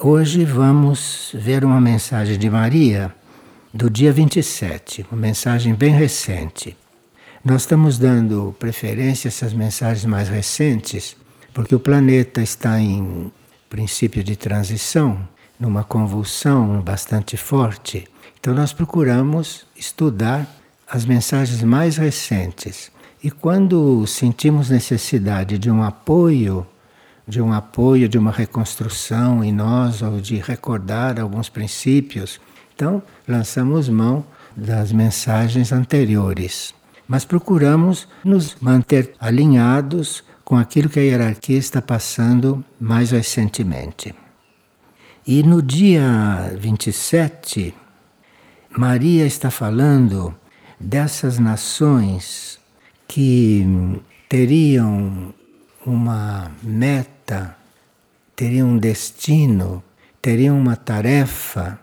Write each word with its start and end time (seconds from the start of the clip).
Hoje 0.00 0.44
vamos 0.44 1.32
ver 1.34 1.64
uma 1.64 1.80
mensagem 1.80 2.38
de 2.38 2.48
Maria 2.48 3.12
do 3.74 3.90
dia 3.90 4.12
27, 4.12 5.04
uma 5.10 5.20
mensagem 5.20 5.74
bem 5.74 5.92
recente. 5.92 6.76
Nós 7.44 7.62
estamos 7.62 7.98
dando 7.98 8.54
preferência 8.60 9.26
a 9.26 9.30
essas 9.30 9.52
mensagens 9.52 10.04
mais 10.04 10.28
recentes 10.28 11.16
porque 11.52 11.74
o 11.74 11.80
planeta 11.80 12.40
está 12.40 12.78
em 12.78 13.32
princípio 13.68 14.22
de 14.22 14.36
transição, 14.36 15.18
numa 15.58 15.82
convulsão 15.82 16.80
bastante 16.80 17.36
forte. 17.36 18.06
Então 18.38 18.54
nós 18.54 18.72
procuramos 18.72 19.66
estudar 19.74 20.46
as 20.88 21.04
mensagens 21.04 21.60
mais 21.64 21.96
recentes. 21.96 22.92
E 23.20 23.32
quando 23.32 24.06
sentimos 24.06 24.70
necessidade 24.70 25.58
de 25.58 25.68
um 25.68 25.82
apoio, 25.82 26.64
de 27.28 27.42
um 27.42 27.52
apoio, 27.52 28.08
de 28.08 28.16
uma 28.16 28.32
reconstrução 28.32 29.44
em 29.44 29.52
nós, 29.52 30.00
ou 30.00 30.18
de 30.18 30.36
recordar 30.36 31.20
alguns 31.20 31.50
princípios, 31.50 32.40
então 32.74 33.02
lançamos 33.26 33.88
mão 33.90 34.24
das 34.56 34.90
mensagens 34.90 35.70
anteriores. 35.70 36.74
Mas 37.06 37.26
procuramos 37.26 38.08
nos 38.24 38.56
manter 38.60 39.14
alinhados 39.20 40.24
com 40.42 40.56
aquilo 40.56 40.88
que 40.88 40.98
a 40.98 41.02
hierarquia 41.02 41.58
está 41.58 41.82
passando 41.82 42.64
mais 42.80 43.10
recentemente. 43.10 44.14
E 45.26 45.42
no 45.42 45.60
dia 45.60 46.54
27, 46.58 47.74
Maria 48.70 49.26
está 49.26 49.50
falando 49.50 50.34
dessas 50.80 51.38
nações 51.38 52.58
que 53.06 53.66
teriam 54.28 55.34
uma 55.88 56.50
meta, 56.62 57.56
teriam 58.36 58.68
um 58.68 58.78
destino, 58.78 59.82
teriam 60.20 60.58
uma 60.58 60.76
tarefa 60.76 61.78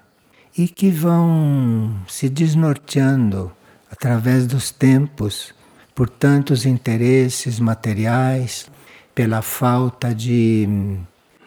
e 0.58 0.68
que 0.68 0.90
vão 0.90 1.96
se 2.08 2.30
desnorteando 2.30 3.52
através 3.92 4.48
dos 4.48 4.72
tempos 4.72 5.54
por 5.94 6.10
tantos 6.10 6.66
interesses 6.66 7.60
materiais, 7.60 8.70
pela 9.14 9.42
falta 9.42 10.14
de. 10.14 10.98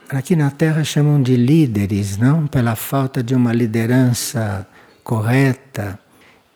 Aqui 0.08 0.34
na 0.34 0.50
Terra 0.50 0.82
chamam 0.82 1.22
de 1.22 1.36
líderes, 1.36 2.16
não? 2.16 2.46
Pela 2.46 2.74
falta 2.74 3.22
de 3.22 3.34
uma 3.34 3.52
liderança 3.52 4.66
correta 5.04 5.98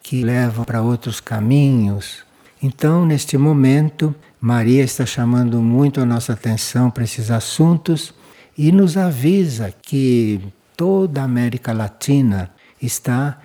que 0.03 0.25
leva 0.25 0.65
para 0.65 0.81
outros 0.81 1.21
caminhos. 1.21 2.25
Então, 2.63 3.05
neste 3.05 3.37
momento, 3.37 4.15
Maria 4.41 4.85
está 4.85 5.05
chamando 5.05 5.61
muito 5.61 6.01
a 6.01 6.07
nossa 6.07 6.35
atenção 6.35 6.91
para 6.91 7.03
esses 7.03 7.29
assuntos 7.29 8.15
e 8.57 8.71
nos 8.71 8.97
avisa 8.97 9.75
que 9.83 10.41
toda 10.77 11.21
a 11.21 11.25
América 11.25 11.73
Latina 11.73 12.51
está 12.81 13.39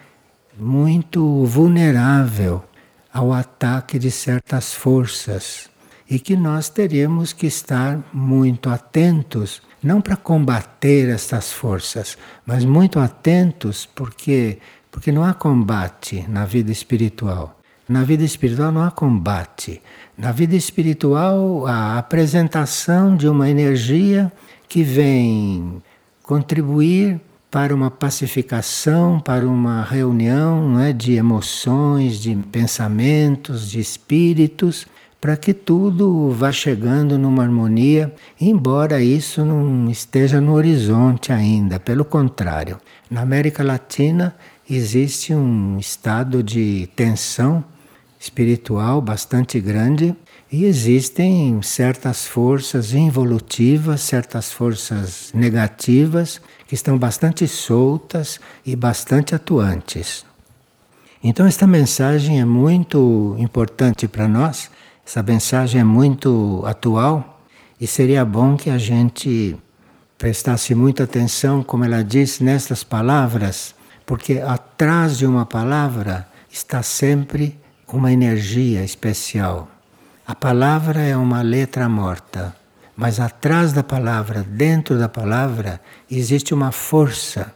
muito 0.59 1.45
vulnerável 1.45 2.63
ao 3.11 3.33
ataque 3.33 3.97
de 3.97 4.11
certas 4.11 4.73
forças 4.73 5.67
e 6.07 6.19
que 6.19 6.35
nós 6.35 6.69
teríamos 6.69 7.33
que 7.33 7.47
estar 7.47 7.99
muito 8.13 8.69
atentos, 8.69 9.63
não 9.81 9.99
para 9.99 10.15
combater 10.15 11.09
estas 11.09 11.51
forças, 11.51 12.17
mas 12.45 12.63
muito 12.63 12.99
atentos 12.99 13.87
porque 13.95 14.59
porque 14.89 15.11
não 15.11 15.23
há 15.23 15.33
combate 15.33 16.25
na 16.27 16.43
vida 16.45 16.71
espiritual. 16.71 17.56
Na 17.87 18.03
vida 18.03 18.23
espiritual 18.25 18.69
não 18.69 18.83
há 18.83 18.91
combate. 18.91 19.81
Na 20.17 20.33
vida 20.33 20.57
espiritual 20.57 21.65
a 21.65 21.97
apresentação 21.97 23.15
de 23.15 23.29
uma 23.29 23.49
energia 23.49 24.29
que 24.67 24.83
vem 24.83 25.81
contribuir 26.21 27.21
para 27.49 27.73
uma 27.73 27.89
pacificação, 27.89 29.21
para 29.21 29.47
uma 29.47 29.83
reunião 29.83 30.67
não 30.67 30.81
é, 30.81 30.91
de 30.91 31.13
emoções, 31.13 32.19
de 32.19 32.35
pensamentos, 32.51 33.69
de 33.69 33.79
espíritos, 33.79 34.85
para 35.21 35.37
que 35.37 35.53
tudo 35.53 36.29
vá 36.31 36.51
chegando 36.51 37.17
numa 37.17 37.43
harmonia, 37.43 38.13
embora 38.39 39.01
isso 39.01 39.45
não 39.45 39.89
esteja 39.89 40.41
no 40.41 40.53
horizonte 40.53 41.31
ainda. 41.31 41.79
Pelo 41.79 42.03
contrário, 42.03 42.77
na 43.09 43.21
América 43.21 43.63
Latina 43.63 44.35
existe 44.69 45.33
um 45.33 45.79
estado 45.79 46.43
de 46.43 46.89
tensão 46.97 47.63
espiritual 48.27 49.01
bastante 49.01 49.59
grande 49.59 50.15
e 50.51 50.65
existem 50.65 51.61
certas 51.61 52.27
forças 52.27 52.93
involutivas, 52.93 54.01
certas 54.01 54.51
forças 54.51 55.31
negativas 55.33 56.41
que 56.67 56.75
estão 56.75 56.97
bastante 56.97 57.47
soltas 57.47 58.39
e 58.65 58.75
bastante 58.75 59.33
atuantes. 59.33 60.25
Então, 61.23 61.45
esta 61.45 61.65
mensagem 61.65 62.39
é 62.39 62.45
muito 62.45 63.35
importante 63.39 64.07
para 64.07 64.27
nós, 64.27 64.69
essa 65.05 65.23
mensagem 65.23 65.81
é 65.81 65.83
muito 65.83 66.61
atual 66.65 67.41
e 67.79 67.87
seria 67.87 68.23
bom 68.23 68.55
que 68.55 68.69
a 68.69 68.77
gente 68.77 69.57
prestasse 70.17 70.75
muita 70.75 71.03
atenção, 71.03 71.63
como 71.63 71.85
ela 71.85 72.03
diz, 72.03 72.39
nestas 72.39 72.83
palavras, 72.83 73.73
porque 74.05 74.39
atrás 74.39 75.17
de 75.17 75.25
uma 75.25 75.45
palavra 75.45 76.27
está 76.49 76.81
sempre 76.81 77.57
uma 77.95 78.11
energia 78.11 78.83
especial. 78.83 79.69
A 80.25 80.35
palavra 80.35 81.01
é 81.01 81.15
uma 81.15 81.41
letra 81.41 81.87
morta, 81.87 82.53
mas 82.95 83.19
atrás 83.19 83.71
da 83.71 83.83
palavra, 83.83 84.43
dentro 84.43 84.99
da 84.99 85.07
palavra, 85.07 85.79
existe 86.11 86.53
uma 86.53 86.71
força. 86.71 87.53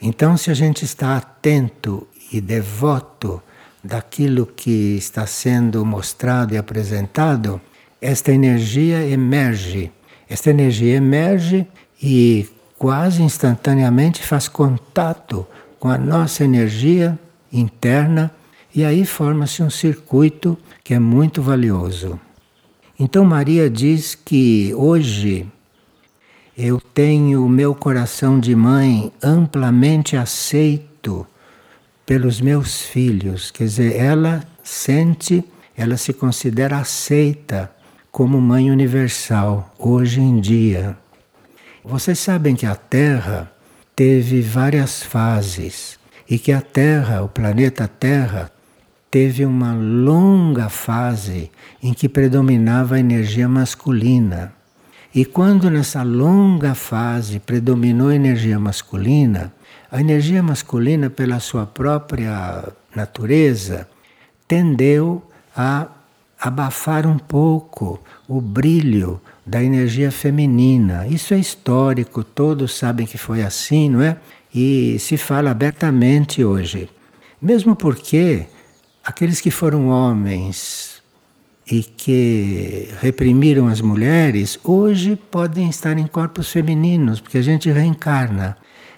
Então, 0.00 0.36
se 0.36 0.50
a 0.50 0.54
gente 0.54 0.84
está 0.84 1.16
atento 1.16 2.06
e 2.32 2.40
devoto 2.40 3.42
daquilo 3.84 4.46
que 4.46 4.96
está 4.96 5.26
sendo 5.26 5.84
mostrado 5.84 6.54
e 6.54 6.58
apresentado, 6.58 7.60
esta 8.00 8.32
energia 8.32 9.06
emerge. 9.06 9.92
Esta 10.28 10.50
energia 10.50 10.96
emerge 10.96 11.66
e 12.02 12.48
quase 12.78 13.22
instantaneamente 13.22 14.22
faz 14.22 14.48
contato 14.48 15.46
com 15.78 15.88
a 15.88 15.98
nossa 15.98 16.44
energia 16.44 17.18
interna 17.52 18.30
e 18.76 18.84
aí 18.84 19.06
forma-se 19.06 19.62
um 19.62 19.70
circuito 19.70 20.58
que 20.84 20.92
é 20.92 20.98
muito 20.98 21.40
valioso. 21.40 22.20
Então 23.00 23.24
Maria 23.24 23.70
diz 23.70 24.14
que 24.14 24.70
hoje 24.74 25.46
eu 26.54 26.78
tenho 26.78 27.42
o 27.42 27.48
meu 27.48 27.74
coração 27.74 28.38
de 28.38 28.54
mãe 28.54 29.10
amplamente 29.22 30.14
aceito 30.14 31.26
pelos 32.04 32.38
meus 32.38 32.82
filhos. 32.82 33.50
Quer 33.50 33.64
dizer, 33.64 33.96
ela 33.96 34.44
sente, 34.62 35.42
ela 35.74 35.96
se 35.96 36.12
considera 36.12 36.76
aceita 36.76 37.74
como 38.12 38.38
mãe 38.42 38.70
universal 38.70 39.74
hoje 39.78 40.20
em 40.20 40.38
dia. 40.38 40.98
Vocês 41.82 42.18
sabem 42.18 42.54
que 42.54 42.66
a 42.66 42.74
Terra 42.74 43.50
teve 43.94 44.42
várias 44.42 45.02
fases 45.02 45.98
e 46.28 46.38
que 46.38 46.52
a 46.52 46.60
Terra, 46.60 47.22
o 47.22 47.28
planeta 47.28 47.88
Terra, 47.88 48.50
teve 49.16 49.46
uma 49.46 49.72
longa 49.72 50.68
fase 50.68 51.50
em 51.82 51.94
que 51.94 52.06
predominava 52.06 52.96
a 52.96 53.00
energia 53.00 53.48
masculina. 53.48 54.52
E 55.14 55.24
quando 55.24 55.70
nessa 55.70 56.02
longa 56.02 56.74
fase 56.74 57.38
predominou 57.38 58.10
a 58.10 58.14
energia 58.14 58.60
masculina, 58.60 59.54
a 59.90 60.02
energia 60.02 60.42
masculina, 60.42 61.08
pela 61.08 61.40
sua 61.40 61.64
própria 61.64 62.62
natureza, 62.94 63.88
tendeu 64.46 65.22
a 65.56 65.86
abafar 66.38 67.06
um 67.06 67.16
pouco 67.16 67.98
o 68.28 68.38
brilho 68.38 69.18
da 69.46 69.62
energia 69.62 70.12
feminina. 70.12 71.06
Isso 71.06 71.32
é 71.32 71.38
histórico, 71.38 72.22
todos 72.22 72.76
sabem 72.76 73.06
que 73.06 73.16
foi 73.16 73.42
assim, 73.42 73.88
não 73.88 74.02
é? 74.02 74.18
E 74.54 74.98
se 74.98 75.16
fala 75.16 75.52
abertamente 75.52 76.44
hoje. 76.44 76.90
Mesmo 77.40 77.74
porque 77.74 78.46
aqueles 79.06 79.40
que 79.40 79.52
foram 79.52 79.86
homens 79.86 81.00
e 81.70 81.80
que 81.82 82.88
reprimiram 83.00 83.68
as 83.68 83.80
mulheres, 83.80 84.58
hoje 84.64 85.14
podem 85.14 85.70
estar 85.70 85.96
em 85.96 86.08
corpos 86.08 86.50
femininos, 86.50 87.20
porque 87.20 87.38
a 87.38 87.42
gente 87.42 87.70
reencarna. 87.70 88.56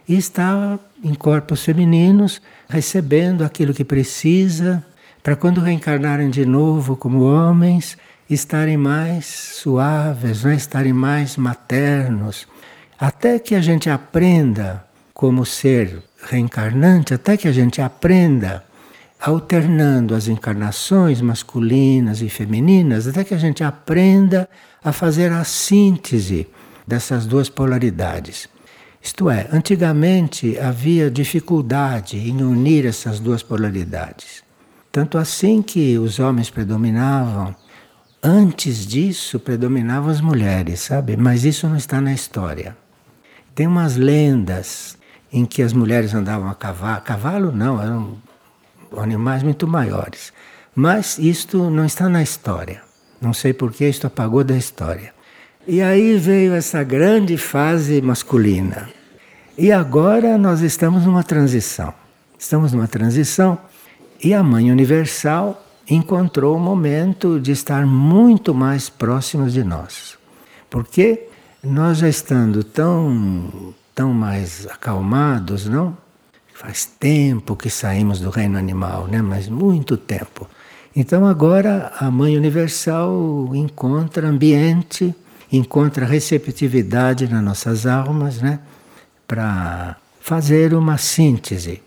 E 0.09 0.17
está 0.17 0.79
em 1.05 1.13
corpos 1.13 1.63
femininos, 1.63 2.41
recebendo 2.71 3.45
aquilo 3.45 3.75
que 3.75 3.85
precisa, 3.85 4.83
para 5.23 5.37
quando 5.37 5.61
reencarnarem 5.61 6.31
de 6.31 6.47
novo 6.47 6.97
como 6.97 7.23
homens, 7.25 7.99
estarem 8.31 8.79
mais 8.79 9.27
suaves, 9.27 10.43
não 10.43 10.51
é? 10.51 10.55
estarem 10.55 10.93
mais 10.95 11.37
maternos. 11.37 12.49
Até 12.99 13.39
que 13.39 13.55
a 13.55 13.61
gente 13.61 13.91
aprenda 13.91 14.85
como 15.13 15.45
ser 15.45 16.03
reencarnante, 16.23 17.13
até 17.13 17.37
que 17.37 17.47
a 17.47 17.53
gente 17.53 17.83
aprenda 17.83 18.65
alternando 19.21 20.15
as 20.15 20.29
encarnações 20.29 21.21
masculinas 21.21 22.23
e 22.23 22.29
femininas, 22.29 23.07
até 23.07 23.25
que 23.25 23.35
a 23.35 23.39
gente 23.39 23.65
aprenda 23.65 24.49
a 24.83 24.93
fazer 24.93 25.33
a 25.33 25.43
síntese 25.45 26.47
dessas 26.87 27.27
duas 27.27 27.49
polaridades. 27.49 28.49
Isto 29.03 29.31
é, 29.31 29.49
antigamente 29.53 30.59
havia 30.59 31.11
dificuldade 31.11 32.17
em 32.17 32.43
unir 32.43 32.85
essas 32.87 33.21
duas 33.21 33.43
polaridades. 33.43 34.43
Tanto 34.91 35.19
assim 35.19 35.63
que 35.63 35.99
os 35.99 36.19
homens 36.19 36.51
predominavam, 36.51 37.55
antes 38.23 38.87
disso 38.87 39.39
predominavam 39.39 40.11
as 40.11 40.21
mulheres, 40.21 40.81
sabe? 40.81 41.17
Mas 41.17 41.45
isso 41.45 41.69
não 41.69 41.77
está 41.77 42.01
na 42.01 42.13
história. 42.13 42.77
Tem 43.55 43.67
umas 43.67 43.97
lendas 43.97 44.97
em 45.33 45.45
que 45.45 45.63
as 45.63 45.73
mulheres 45.73 46.15
andavam 46.15 46.49
a 46.49 46.55
cavalo, 46.55 47.01
cavalo 47.03 47.53
não, 47.53 47.83
eram 47.83 48.17
animais 48.97 49.43
muito 49.43 49.67
maiores. 49.67 50.33
Mas 50.75 51.19
isto 51.19 51.71
não 51.71 51.85
está 51.85 52.09
na 52.09 52.23
história. 52.23 52.83
Não 53.21 53.33
sei 53.33 53.53
por 53.53 53.73
que 53.73 53.89
isto 53.89 54.07
apagou 54.07 54.45
da 54.45 54.57
história. 54.57 55.13
E 55.67 55.83
aí 55.83 56.17
veio 56.17 56.55
essa 56.55 56.83
grande 56.83 57.37
fase 57.37 58.01
masculina. 58.01 58.89
E 59.57 59.73
agora 59.73 60.39
nós 60.39 60.61
estamos 60.61 61.05
numa 61.05 61.25
transição. 61.25 61.93
Estamos 62.39 62.73
numa 62.73 62.87
transição 62.87 63.59
e 64.23 64.33
a 64.33 64.43
Mãe 64.43 64.71
Universal 64.71 65.65
encontrou 65.91 66.57
o 66.57 66.61
momento 66.61 67.41
de 67.41 67.53
estar 67.53 67.87
muito 67.87 68.55
mais 68.55 68.89
próximos 68.89 69.53
de 69.53 69.65
nós. 69.65 70.17
Porque 70.71 71.29
nós 71.63 71.99
já 71.99 72.09
estando 72.09 72.63
tão, 72.63 73.75
tão 73.95 74.13
mais 74.13 74.67
acalmados, 74.67 75.67
não? 75.67 75.97
Faz 76.59 76.87
tempo 76.87 77.55
que 77.55 77.71
saímos 77.71 78.19
do 78.19 78.31
reino 78.31 78.59
animal, 78.59 79.07
né? 79.07 79.23
Mas 79.23 79.49
muito 79.49 79.97
tempo. 79.97 80.45
Então 80.95 81.25
agora 81.25 81.93
a 82.01 82.11
Mãe 82.11 82.37
Universal 82.37 83.53
encontra 83.55 84.27
ambiente, 84.27 85.15
encontra 85.53 86.05
receptividade 86.05 87.29
nas 87.29 87.45
nossas 87.45 87.87
almas, 87.87 88.41
né? 88.41 88.59
Para 89.25 89.95
fazer 90.21 90.75
uma 90.75 90.99
síntese. 90.99 91.81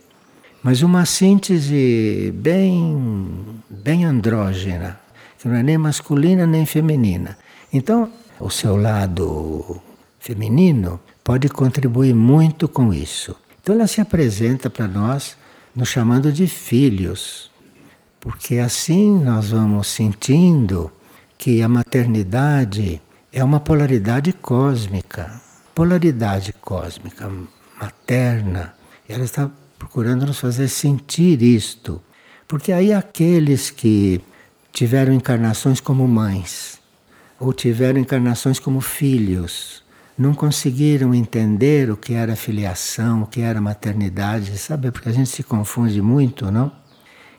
Mas 0.64 0.82
uma 0.82 1.06
síntese 1.06 2.34
bem, 2.34 3.44
bem 3.70 4.06
andrógena, 4.06 4.98
que 5.38 5.50
não 5.50 5.56
é 5.56 5.64
nem 5.64 5.78
masculina 5.78 6.48
nem 6.48 6.66
feminina. 6.66 7.38
Então, 7.74 8.10
o 8.40 8.50
seu 8.50 8.78
lado 8.78 9.82
feminino 10.18 10.98
pode 11.26 11.50
contribuir 11.50 12.16
muito 12.16 12.70
com 12.70 12.94
isso. 12.94 13.36
Então 13.62 13.76
ela 13.76 13.88
se 13.88 14.02
apresenta 14.02 14.70
para 14.70 14.88
nós 14.88 15.38
nos 15.76 15.90
chamando 15.90 16.32
de 16.32 16.48
filhos 16.48 17.52
porque 18.22 18.60
assim 18.60 19.20
nós 19.20 19.50
vamos 19.50 19.88
sentindo 19.88 20.92
que 21.40 21.64
a 21.64 21.68
maternidade 21.68 23.02
é 23.34 23.44
uma 23.44 23.60
polaridade 23.60 24.32
cósmica, 24.32 25.42
polaridade 25.74 26.54
cósmica, 26.54 27.30
materna. 27.82 28.76
Ela 29.10 29.24
está 29.24 29.50
procurando 29.80 30.28
nos 30.28 30.40
fazer 30.40 30.68
sentir 30.68 31.42
isto. 31.42 32.00
Porque 32.48 32.72
aí 32.72 32.94
aqueles 32.94 33.72
que 33.72 34.22
tiveram 34.72 35.14
encarnações 35.14 35.80
como 35.80 36.08
mães, 36.08 36.80
ou 37.40 37.52
tiveram 37.52 38.00
encarnações 38.00 38.60
como 38.60 38.82
filhos, 38.82 39.81
não 40.22 40.34
conseguiram 40.34 41.14
entender 41.16 41.90
o 41.90 41.98
que 41.98 42.14
era 42.14 42.36
filiação, 42.36 43.24
o 43.24 43.28
que 43.28 43.42
era 43.42 43.60
maternidade, 43.60 44.58
sabe? 44.58 44.92
Porque 44.92 45.10
a 45.10 45.12
gente 45.12 45.30
se 45.30 45.42
confunde 45.42 46.02
muito, 46.02 46.52
não? 46.52 46.72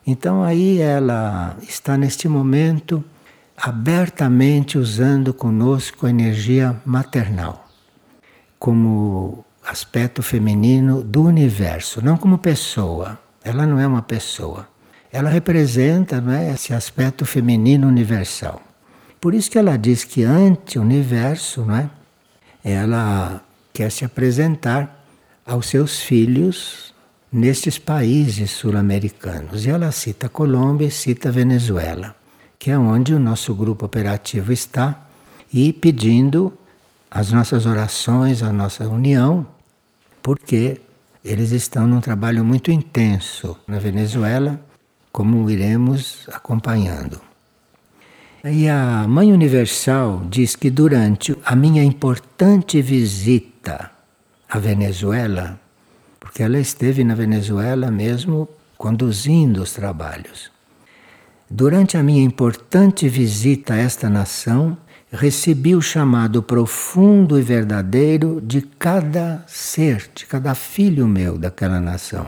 Então 0.04 0.42
aí 0.42 0.80
ela 0.80 1.56
está 1.62 1.96
neste 1.96 2.28
momento 2.28 3.04
abertamente 3.56 4.76
usando 4.76 5.32
conosco 5.32 6.06
a 6.06 6.10
energia 6.10 6.76
maternal 6.84 7.68
como 8.58 9.44
aspecto 9.64 10.22
feminino 10.22 11.02
do 11.02 11.22
universo, 11.22 12.04
não 12.04 12.16
como 12.16 12.38
pessoa. 12.38 13.18
Ela 13.44 13.64
não 13.66 13.78
é 13.78 13.86
uma 13.86 14.02
pessoa. 14.02 14.68
Ela 15.12 15.30
representa 15.30 16.20
não 16.20 16.32
é, 16.32 16.52
esse 16.52 16.72
aspecto 16.74 17.24
feminino 17.24 17.86
universal. 17.86 18.60
Por 19.20 19.34
isso 19.34 19.50
que 19.50 19.58
ela 19.58 19.76
diz 19.76 20.02
que 20.02 20.24
anti-universo, 20.24 21.64
não 21.64 21.76
é? 21.76 21.90
Ela 22.64 23.42
quer 23.72 23.90
se 23.90 24.04
apresentar 24.04 25.04
aos 25.44 25.66
seus 25.66 26.00
filhos 26.00 26.94
nestes 27.32 27.78
países 27.78 28.50
sul-americanos. 28.50 29.64
E 29.64 29.70
ela 29.70 29.90
cita 29.90 30.28
Colômbia 30.28 30.86
e 30.86 30.90
cita 30.90 31.32
Venezuela, 31.32 32.14
que 32.58 32.70
é 32.70 32.78
onde 32.78 33.14
o 33.14 33.18
nosso 33.18 33.54
grupo 33.54 33.86
operativo 33.86 34.52
está, 34.52 35.06
e 35.52 35.72
pedindo 35.72 36.52
as 37.10 37.30
nossas 37.30 37.66
orações, 37.66 38.42
a 38.42 38.52
nossa 38.52 38.88
união, 38.88 39.46
porque 40.22 40.80
eles 41.24 41.50
estão 41.50 41.86
num 41.86 42.00
trabalho 42.00 42.44
muito 42.44 42.70
intenso 42.70 43.56
na 43.66 43.78
Venezuela, 43.78 44.60
como 45.10 45.50
iremos 45.50 46.26
acompanhando. 46.32 47.20
E 48.44 48.68
a 48.68 49.06
Mãe 49.06 49.32
Universal 49.32 50.26
diz 50.28 50.56
que 50.56 50.68
durante 50.68 51.36
a 51.44 51.54
minha 51.54 51.84
importante 51.84 52.82
visita 52.82 53.88
à 54.48 54.58
Venezuela, 54.58 55.60
porque 56.18 56.42
ela 56.42 56.58
esteve 56.58 57.04
na 57.04 57.14
Venezuela 57.14 57.88
mesmo 57.88 58.48
conduzindo 58.76 59.62
os 59.62 59.72
trabalhos. 59.72 60.50
Durante 61.48 61.96
a 61.96 62.02
minha 62.02 62.24
importante 62.24 63.08
visita 63.08 63.74
a 63.74 63.76
esta 63.76 64.10
nação, 64.10 64.76
recebi 65.12 65.76
o 65.76 65.80
chamado 65.80 66.42
profundo 66.42 67.38
e 67.38 67.42
verdadeiro 67.42 68.40
de 68.40 68.60
cada 68.60 69.44
ser, 69.46 70.10
de 70.12 70.26
cada 70.26 70.52
filho 70.56 71.06
meu 71.06 71.38
daquela 71.38 71.78
nação. 71.78 72.26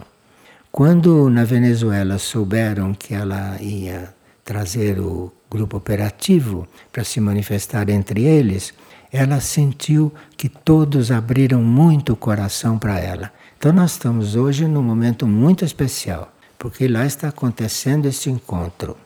Quando 0.70 1.28
na 1.28 1.43
Venezuela 1.43 2.19
souberam 2.19 2.94
que 2.94 3.14
ela 3.14 3.61
ia 3.61 4.14
trazer 4.44 5.00
o 5.00 5.32
grupo 5.50 5.76
operativo 5.76 6.69
para 6.93 7.02
se 7.02 7.20
manifestar 7.20 7.88
entre 7.88 8.25
eles, 8.25 8.75
ela 9.11 9.41
sentiu 9.41 10.12
que 10.37 10.49
todos 10.49 11.11
abriram 11.11 11.62
muito 11.62 12.12
o 12.12 12.17
coração 12.17 12.79
para 12.79 12.99
ela. 13.00 13.32
Então 13.56 13.73
nós 13.73 13.93
estamos 13.93 14.37
hoje 14.37 14.67
num 14.67 14.82
momento 14.82 15.26
muito 15.26 15.64
especial, 15.64 16.32
porque 16.58 16.87
lá 16.87 17.06
está 17.06 17.29
acontecendo 17.29 18.06
esse 18.06 18.29
encontro. 18.29 18.96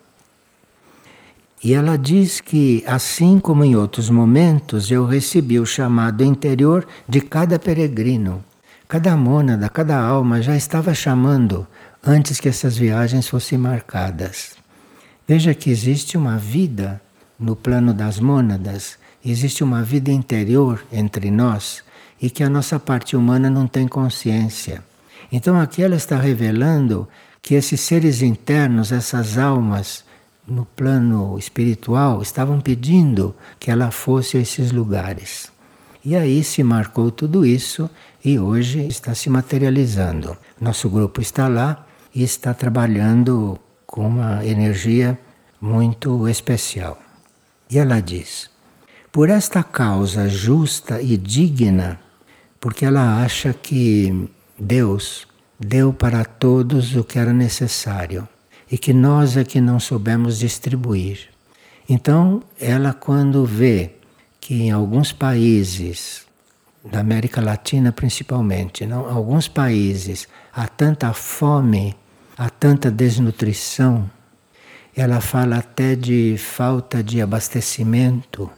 E 1.62 1.74
ela 1.74 1.96
diz 1.96 2.40
que, 2.40 2.84
assim 2.86 3.38
como 3.40 3.64
em 3.64 3.74
outros 3.76 4.08
momentos, 4.10 4.90
eu 4.90 5.04
recebi 5.04 5.58
o 5.58 5.66
chamado 5.66 6.24
interior 6.24 6.86
de 7.08 7.20
cada 7.20 7.58
peregrino. 7.58 8.44
Cada 8.88 9.16
mônada, 9.16 9.68
cada 9.68 9.98
alma 9.98 10.40
já 10.40 10.56
estava 10.56 10.94
chamando 10.94 11.66
antes 12.02 12.40
que 12.40 12.48
essas 12.48 12.76
viagens 12.76 13.28
fossem 13.28 13.58
marcadas. 13.58 14.57
Veja 15.28 15.52
que 15.52 15.68
existe 15.68 16.16
uma 16.16 16.38
vida 16.38 17.02
no 17.38 17.54
plano 17.54 17.92
das 17.92 18.18
mônadas, 18.18 18.96
existe 19.22 19.62
uma 19.62 19.82
vida 19.82 20.10
interior 20.10 20.82
entre 20.90 21.30
nós 21.30 21.84
e 22.18 22.30
que 22.30 22.42
a 22.42 22.48
nossa 22.48 22.80
parte 22.80 23.14
humana 23.14 23.50
não 23.50 23.66
tem 23.66 23.86
consciência. 23.86 24.82
Então 25.30 25.60
aqui 25.60 25.82
ela 25.82 25.96
está 25.96 26.16
revelando 26.16 27.06
que 27.42 27.54
esses 27.54 27.82
seres 27.82 28.22
internos, 28.22 28.90
essas 28.90 29.36
almas 29.36 30.02
no 30.46 30.64
plano 30.64 31.38
espiritual, 31.38 32.22
estavam 32.22 32.58
pedindo 32.58 33.36
que 33.60 33.70
ela 33.70 33.90
fosse 33.90 34.38
a 34.38 34.40
esses 34.40 34.72
lugares. 34.72 35.52
E 36.02 36.16
aí 36.16 36.42
se 36.42 36.62
marcou 36.62 37.10
tudo 37.10 37.44
isso 37.44 37.90
e 38.24 38.38
hoje 38.38 38.86
está 38.86 39.14
se 39.14 39.28
materializando. 39.28 40.38
Nosso 40.58 40.88
grupo 40.88 41.20
está 41.20 41.48
lá 41.48 41.86
e 42.14 42.22
está 42.22 42.54
trabalhando 42.54 43.60
com 43.88 44.06
uma 44.06 44.44
energia 44.44 45.18
muito 45.58 46.28
especial. 46.28 47.00
E 47.70 47.78
ela 47.78 48.00
diz: 48.00 48.50
Por 49.10 49.30
esta 49.30 49.64
causa 49.64 50.28
justa 50.28 51.00
e 51.00 51.16
digna, 51.16 51.98
porque 52.60 52.84
ela 52.84 53.24
acha 53.24 53.52
que 53.52 54.30
Deus 54.58 55.26
deu 55.58 55.92
para 55.92 56.24
todos 56.24 56.94
o 56.94 57.02
que 57.02 57.18
era 57.18 57.32
necessário 57.32 58.28
e 58.70 58.76
que 58.76 58.92
nós 58.92 59.36
é 59.36 59.42
que 59.42 59.60
não 59.60 59.80
soubemos 59.80 60.38
distribuir. 60.38 61.30
Então, 61.88 62.42
ela, 62.60 62.92
quando 62.92 63.46
vê 63.46 63.92
que 64.38 64.62
em 64.62 64.70
alguns 64.70 65.10
países, 65.10 66.26
da 66.84 67.00
América 67.00 67.40
Latina 67.40 67.90
principalmente, 67.90 68.84
não, 68.84 69.08
alguns 69.08 69.48
países 69.48 70.28
há 70.52 70.68
tanta 70.68 71.14
fome, 71.14 71.96
há 72.38 72.48
tanta 72.48 72.88
desnutrição, 72.88 74.08
ela 74.96 75.20
fala 75.20 75.56
até 75.56 75.96
de 75.96 76.36
falta 76.38 77.02
de 77.02 77.20
abastecimento. 77.20 78.48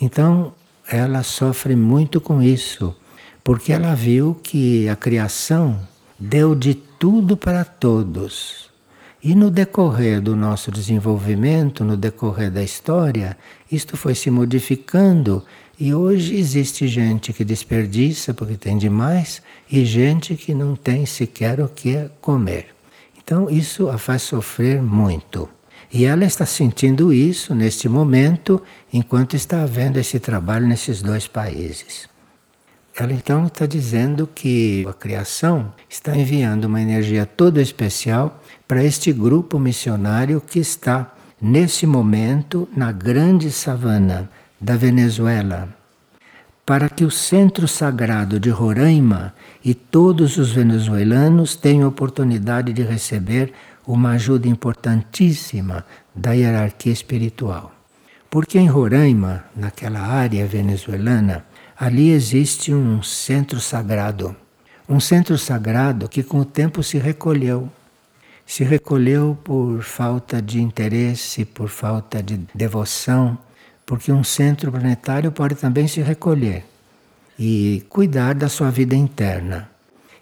Então, 0.00 0.54
ela 0.88 1.24
sofre 1.24 1.74
muito 1.74 2.20
com 2.20 2.40
isso 2.40 2.94
porque 3.42 3.72
ela 3.72 3.94
viu 3.94 4.34
que 4.42 4.88
a 4.88 4.96
criação 4.96 5.78
deu 6.18 6.54
de 6.54 6.74
tudo 6.74 7.36
para 7.36 7.64
todos. 7.64 8.70
E 9.22 9.34
no 9.34 9.50
decorrer 9.50 10.20
do 10.20 10.36
nosso 10.36 10.70
desenvolvimento, 10.70 11.84
no 11.84 11.96
decorrer 11.96 12.50
da 12.50 12.62
história, 12.62 13.36
isto 13.70 13.96
foi 13.96 14.14
se 14.14 14.30
modificando 14.30 15.42
E 15.78 15.92
hoje 15.92 16.36
existe 16.36 16.86
gente 16.86 17.32
que 17.32 17.44
desperdiça 17.44 18.32
porque 18.32 18.56
tem 18.56 18.78
demais 18.78 19.42
e 19.68 19.84
gente 19.84 20.36
que 20.36 20.54
não 20.54 20.76
tem 20.76 21.04
sequer 21.04 21.60
o 21.60 21.68
que 21.68 22.08
comer. 22.20 22.73
Então 23.24 23.48
isso 23.48 23.88
a 23.88 23.96
faz 23.96 24.22
sofrer 24.22 24.82
muito. 24.82 25.48
E 25.90 26.04
ela 26.04 26.24
está 26.24 26.44
sentindo 26.44 27.12
isso 27.12 27.54
neste 27.54 27.88
momento, 27.88 28.62
enquanto 28.92 29.34
está 29.34 29.62
havendo 29.62 29.98
esse 29.98 30.18
trabalho 30.18 30.66
nesses 30.66 31.00
dois 31.00 31.26
países. 31.26 32.08
Ela 32.96 33.12
então 33.12 33.46
está 33.46 33.66
dizendo 33.66 34.28
que 34.32 34.86
a 34.88 34.92
criação 34.92 35.72
está 35.88 36.16
enviando 36.16 36.66
uma 36.66 36.80
energia 36.80 37.26
toda 37.26 37.60
especial 37.60 38.40
para 38.68 38.84
este 38.84 39.12
grupo 39.12 39.58
missionário 39.58 40.40
que 40.40 40.60
está, 40.60 41.12
nesse 41.40 41.86
momento, 41.86 42.68
na 42.76 42.92
grande 42.92 43.50
savana 43.50 44.30
da 44.60 44.76
Venezuela, 44.76 45.68
para 46.64 46.88
que 46.88 47.04
o 47.04 47.10
centro 47.10 47.68
sagrado 47.68 48.40
de 48.40 48.48
Roraima 48.48 49.34
e 49.62 49.74
todos 49.74 50.38
os 50.38 50.52
venezuelanos 50.52 51.56
tenham 51.56 51.88
oportunidade 51.88 52.72
de 52.72 52.82
receber 52.82 53.52
uma 53.86 54.12
ajuda 54.12 54.48
importantíssima 54.48 55.84
da 56.14 56.32
hierarquia 56.32 56.92
espiritual. 56.92 57.72
Porque 58.30 58.58
em 58.58 58.66
Roraima, 58.66 59.44
naquela 59.54 60.00
área 60.00 60.46
venezuelana, 60.46 61.44
ali 61.78 62.10
existe 62.10 62.72
um 62.72 63.02
centro 63.02 63.60
sagrado. 63.60 64.34
Um 64.88 65.00
centro 65.00 65.36
sagrado 65.36 66.08
que 66.08 66.22
com 66.22 66.40
o 66.40 66.44
tempo 66.44 66.82
se 66.82 66.98
recolheu. 66.98 67.70
Se 68.46 68.64
recolheu 68.64 69.38
por 69.44 69.82
falta 69.82 70.40
de 70.40 70.60
interesse, 70.60 71.44
por 71.44 71.68
falta 71.68 72.22
de 72.22 72.40
devoção, 72.54 73.38
porque 73.86 74.10
um 74.10 74.24
centro 74.24 74.70
planetário 74.70 75.30
pode 75.30 75.54
também 75.54 75.86
se 75.86 76.00
recolher 76.00 76.64
e 77.38 77.84
cuidar 77.88 78.34
da 78.34 78.48
sua 78.48 78.70
vida 78.70 78.94
interna. 78.94 79.68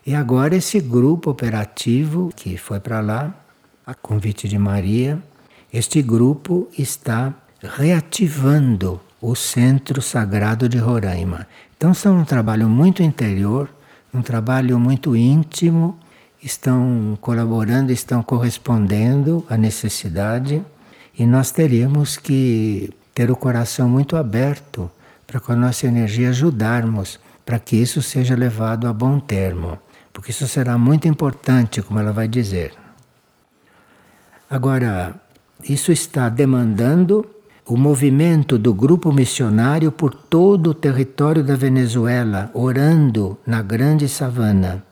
E 0.05 0.15
agora 0.15 0.57
esse 0.57 0.81
grupo 0.81 1.31
operativo 1.31 2.33
que 2.35 2.57
foi 2.57 2.81
para 2.81 3.01
lá, 3.01 3.35
a 3.87 3.95
convite 3.95 4.49
de 4.49 4.59
Maria, 4.59 5.19
este 5.73 6.03
grupo 6.03 6.69
está 6.77 7.33
reativando 7.63 9.01
o 9.21 9.35
Centro 9.37 10.03
Sagrado 10.03 10.69
de 10.69 10.79
Roraima. 10.79 11.47
Então, 11.77 11.95
são 11.95 12.19
um 12.19 12.25
trabalho 12.25 12.69
muito 12.69 13.03
interior, 13.03 13.71
um 14.13 14.21
trabalho 14.21 14.79
muito 14.79 15.17
íntimo, 15.17 15.99
estão 16.43 17.17
colaborando, 17.21 17.93
estão 17.93 18.23
correspondendo 18.23 19.47
à 19.49 19.57
necessidade, 19.57 20.63
e 21.17 21.25
nós 21.25 21.53
teríamos 21.53 22.17
que 22.17 22.91
ter 23.15 23.31
o 23.31 23.37
coração 23.37 23.89
muito 23.89 24.17
aberto 24.17 24.91
para 25.27 25.41
com 25.41 25.53
a 25.53 25.57
nossa 25.57 25.87
energia 25.87 26.31
ajudarmos 26.31 27.19
para 27.45 27.59
que 27.59 27.77
isso 27.77 28.01
seja 28.03 28.35
levado 28.35 28.87
a 28.87 28.93
bom 28.93 29.19
termo, 29.19 29.79
porque 30.13 30.31
isso 30.31 30.47
será 30.47 30.79
muito 30.79 31.09
importante, 31.09 31.83
como 31.83 31.99
ela 31.99 32.13
vai 32.13 32.29
dizer. 32.29 32.73
Agora, 34.49 35.15
isso 35.65 35.91
está 35.91 36.29
demandando 36.29 37.27
o 37.67 37.77
movimento 37.77 38.59
do 38.59 38.75
grupo 38.75 39.13
missionário 39.13 39.91
por 39.91 40.13
todo 40.15 40.71
o 40.71 40.75
território 40.75 41.43
da 41.43 41.57
Venezuela, 41.57 42.51
orando 42.53 43.39
na 43.47 43.63
grande 43.63 44.09
savana. 44.09 44.85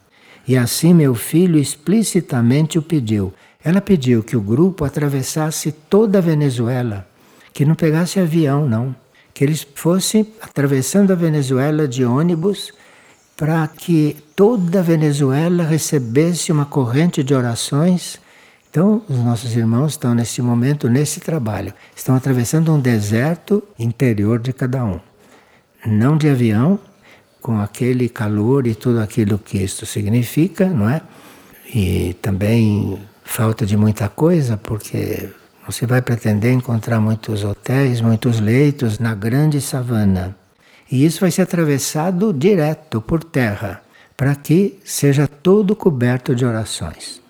E 0.47 0.57
assim 0.57 0.95
meu 0.95 1.15
filho 1.15 1.59
explicitamente 1.59 2.79
o 2.79 2.83
pediu. 2.83 3.35
Ela 3.63 3.81
pediu 3.81 4.23
que 4.23 4.37
o 4.37 4.41
grupo 4.41 4.85
atravessasse 4.85 5.71
toda 5.71 6.19
a 6.19 6.23
Venezuela 6.23 7.10
que 7.53 7.65
não 7.65 7.75
pegasse 7.75 8.21
avião, 8.21 8.67
não. 8.67 8.95
Que 9.33 9.45
eles 9.45 9.67
fossem 9.75 10.27
atravessando 10.41 11.13
a 11.13 11.17
Venezuela 11.17 11.87
de 11.87 12.05
ônibus 12.05 12.73
para 13.37 13.67
que 13.69 14.17
toda 14.37 14.81
a 14.81 14.83
Venezuela 14.83 15.65
recebesse 15.65 16.53
uma 16.53 16.67
corrente 16.67 17.23
de 17.23 17.35
orações. 17.35 18.21
Então, 18.71 19.03
os 19.09 19.19
nossos 19.19 19.57
irmãos 19.57 19.93
estão 19.93 20.15
nesse 20.15 20.43
momento, 20.43 20.89
nesse 20.89 21.21
trabalho. 21.21 21.73
Estão 21.97 22.15
atravessando 22.15 22.73
um 22.73 22.79
deserto 22.79 23.63
interior 23.79 24.39
de 24.39 24.53
cada 24.53 24.85
um. 24.85 25.01
Não 25.87 26.19
de 26.19 26.29
avião, 26.29 26.79
com 27.41 27.59
aquele 27.59 28.09
calor 28.09 28.67
e 28.67 28.75
tudo 28.75 29.01
aquilo 29.01 29.39
que 29.39 29.59
isto 29.59 29.87
significa, 29.87 30.67
não 30.67 30.89
é? 30.89 31.01
E 31.75 32.15
também 32.21 32.99
falta 33.25 33.65
de 33.65 33.77
muita 33.77 34.09
coisa, 34.09 34.57
porque 34.57 35.31
você 35.71 35.87
vai 35.87 36.03
pretender 36.03 36.53
encontrar 36.53 37.01
muitos 37.01 37.45
hotéis, 37.45 38.01
muitos 38.01 38.41
leitos 38.41 38.99
na 38.99 39.15
grande 39.15 39.61
savana. 39.61 40.37
E 40.91 41.05
isso 41.05 41.21
vai 41.21 41.31
ser 41.31 41.43
atravessado 41.43 42.33
direto 42.33 43.01
por 43.01 43.23
terra, 43.23 43.81
para 44.17 44.35
que 44.35 44.81
seja 44.85 45.29
todo 45.29 45.77
coberto 45.77 46.35
de 46.35 46.45
orações. 46.45 47.23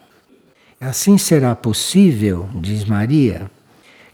Assim 0.80 1.18
será 1.18 1.54
possível, 1.54 2.48
diz 2.54 2.86
Maria, 2.86 3.50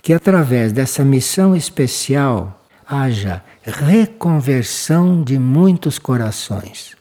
que 0.03 0.13
através 0.13 0.73
dessa 0.73 1.05
missão 1.05 1.55
especial 1.55 2.67
haja 2.85 3.43
reconversão 3.63 5.23
de 5.23 5.39
muitos 5.39 6.01
corações. 6.01 6.97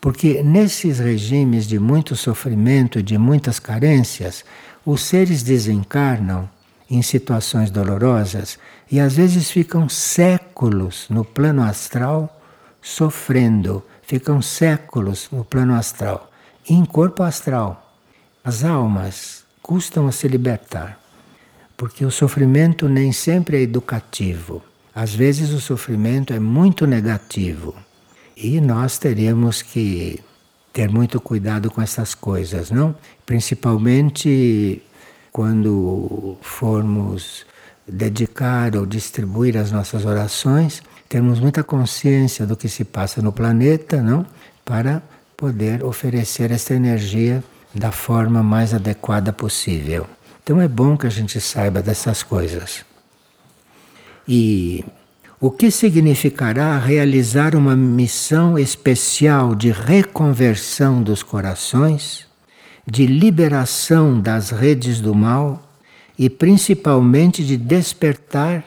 Porque 0.00 0.42
nesses 0.42 1.00
regimes 1.00 1.66
de 1.66 1.78
muito 1.78 2.14
sofrimento, 2.14 3.02
de 3.02 3.18
muitas 3.18 3.58
carências, 3.58 4.44
os 4.84 5.02
seres 5.02 5.42
desencarnam 5.42 6.48
em 6.90 7.00
situações 7.02 7.70
dolorosas 7.70 8.58
e 8.90 9.00
às 9.00 9.16
vezes 9.16 9.50
ficam 9.50 9.88
séculos 9.88 11.06
no 11.08 11.24
plano 11.24 11.62
astral 11.62 12.40
sofrendo, 12.82 13.82
ficam 14.02 14.42
séculos 14.42 15.28
no 15.30 15.44
plano 15.44 15.74
astral, 15.74 16.30
em 16.68 16.84
corpo 16.84 17.22
astral. 17.22 17.96
As 18.44 18.64
almas 18.64 19.44
custam 19.62 20.08
a 20.08 20.12
se 20.12 20.26
libertar, 20.26 20.98
porque 21.76 22.04
o 22.04 22.10
sofrimento 22.10 22.88
nem 22.88 23.12
sempre 23.12 23.58
é 23.58 23.60
educativo. 23.60 24.62
Às 24.94 25.14
vezes 25.14 25.50
o 25.50 25.60
sofrimento 25.60 26.34
é 26.34 26.40
muito 26.40 26.86
negativo 26.86 27.74
e 28.36 28.60
nós 28.60 28.98
teremos 28.98 29.62
que 29.62 30.20
ter 30.72 30.88
muito 30.88 31.20
cuidado 31.20 31.70
com 31.70 31.82
essas 31.82 32.14
coisas, 32.14 32.70
não? 32.70 32.94
Principalmente 33.26 34.82
quando 35.30 36.36
formos 36.40 37.44
dedicar 37.86 38.76
ou 38.76 38.86
distribuir 38.86 39.56
as 39.56 39.70
nossas 39.70 40.04
orações, 40.04 40.82
temos 41.08 41.40
muita 41.40 41.62
consciência 41.62 42.46
do 42.46 42.56
que 42.56 42.68
se 42.68 42.84
passa 42.84 43.20
no 43.20 43.32
planeta, 43.32 44.00
não? 44.00 44.24
Para 44.64 45.02
poder 45.36 45.84
oferecer 45.84 46.50
essa 46.50 46.74
energia 46.74 47.42
da 47.74 47.90
forma 47.90 48.42
mais 48.42 48.72
adequada 48.72 49.32
possível. 49.32 50.06
Então 50.42 50.60
é 50.60 50.68
bom 50.68 50.96
que 50.96 51.06
a 51.06 51.10
gente 51.10 51.40
saiba 51.40 51.82
dessas 51.82 52.22
coisas. 52.22 52.84
E 54.26 54.84
o 55.42 55.50
que 55.50 55.72
significará 55.72 56.78
realizar 56.78 57.56
uma 57.56 57.74
missão 57.74 58.56
especial 58.56 59.56
de 59.56 59.72
reconversão 59.72 61.02
dos 61.02 61.24
corações, 61.24 62.28
de 62.86 63.06
liberação 63.06 64.20
das 64.20 64.50
redes 64.50 65.00
do 65.00 65.12
mal 65.12 65.60
e 66.16 66.30
principalmente 66.30 67.44
de 67.44 67.56
despertar 67.56 68.64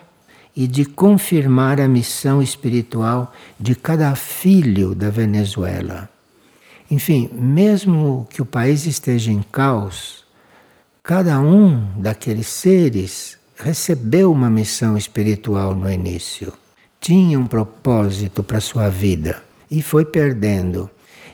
e 0.53 0.67
de 0.67 0.83
confirmar 0.83 1.79
a 1.79 1.87
missão 1.87 2.41
espiritual 2.41 3.33
de 3.57 3.73
cada 3.73 4.13
filho 4.13 4.93
da 4.93 5.09
Venezuela. 5.09 6.09
Enfim, 6.91 7.29
mesmo 7.31 8.27
que 8.29 8.41
o 8.41 8.45
país 8.45 8.85
esteja 8.85 9.31
em 9.31 9.41
caos, 9.49 10.25
cada 11.01 11.39
um 11.39 11.87
daqueles 12.01 12.47
seres 12.47 13.37
recebeu 13.55 14.29
uma 14.29 14.49
missão 14.49 14.97
espiritual 14.97 15.73
no 15.73 15.89
início 15.89 16.51
tinha 17.05 17.39
um 17.39 17.45
propósito 17.45 18.41
para 18.41 18.59
sua 18.59 18.89
vida 18.89 19.39
e 19.69 19.79
foi 19.83 20.03
perdendo. 20.03 20.89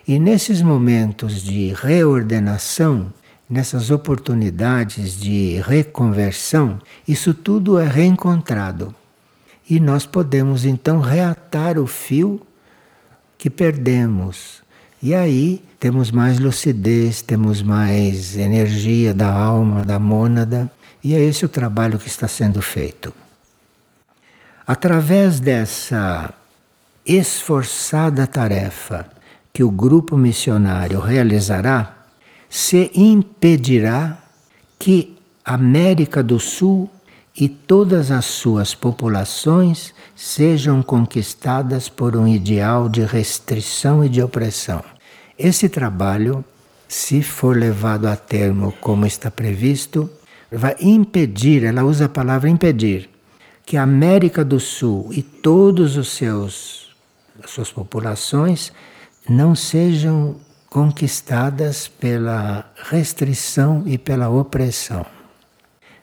E 0.06 0.20
nesses 0.20 0.62
momentos 0.62 1.42
de 1.42 1.74
reordenação, 1.74 3.14
nessas 3.50 3.90
oportunidades 3.90 5.18
de 5.18 5.62
reconversão, 5.66 6.78
isso 7.08 7.34
tudo 7.34 7.80
é 7.80 7.88
reencontrado. 7.88 8.94
E 9.70 9.80
nós 9.80 10.06
podemos 10.06 10.66
então 10.66 11.00
reatar 11.00 11.80
o 11.80 11.88
fio 11.88 12.42
que 13.38 13.50
perdemos. 13.50 14.62
E 15.02 15.16
aí 15.16 15.64
temos 15.80 16.12
mais 16.12 16.38
lucidez, 16.38 17.22
temos 17.22 17.62
mais 17.62 18.36
energia 18.36 19.14
da 19.14 19.32
alma, 19.32 19.86
da 19.86 19.98
mônada, 19.98 20.70
e 21.02 21.16
é 21.16 21.22
esse 21.22 21.46
o 21.46 21.50
trabalho 21.50 21.98
que 21.98 22.10
está 22.10 22.28
sendo 22.28 22.62
feito. 22.62 23.14
Através 24.66 25.40
dessa 25.40 26.34
esforçada 27.06 28.28
tarefa 28.28 29.08
que 29.54 29.64
o 29.64 29.72
grupo 29.72 30.16
missionário 30.16 31.00
realizará, 31.00 31.98
se 32.50 32.92
impedirá 32.94 34.18
que 34.78 35.18
América 35.44 36.22
do 36.22 36.40
Sul 36.40 36.90
e 37.36 37.48
todas 37.48 38.12
as 38.12 38.26
suas 38.26 38.76
populações 38.76 39.94
sejam 40.16 40.84
conquistadas 40.84 41.90
por 41.90 42.16
um 42.16 42.28
ideal 42.28 42.90
de 42.90 43.04
restrição 43.04 44.04
e 44.04 44.10
de 44.10 44.22
opressão. 44.22 44.84
Esse 45.38 45.70
trabalho, 45.70 46.44
se 46.88 47.24
for 47.24 47.58
levado 47.58 48.08
a 48.08 48.16
termo 48.16 48.74
como 48.82 49.06
está 49.06 49.32
previsto, 49.32 50.10
vai 50.52 50.76
impedir, 50.80 51.64
ela 51.64 51.84
usa 51.84 52.06
a 52.06 52.10
palavra 52.10 52.50
impedir, 52.50 53.10
que 53.72 53.78
a 53.78 53.84
América 53.84 54.44
do 54.44 54.60
Sul 54.60 55.08
e 55.14 55.22
todos 55.24 55.96
os 55.96 56.10
seus 56.10 56.90
as 57.42 57.52
suas 57.52 57.72
populações 57.72 58.74
não 59.30 59.56
sejam 59.56 60.36
conquistadas 60.70 61.88
pela 61.88 62.70
restrição 62.76 63.84
e 63.86 63.98
pela 63.98 64.28
opressão. 64.28 65.06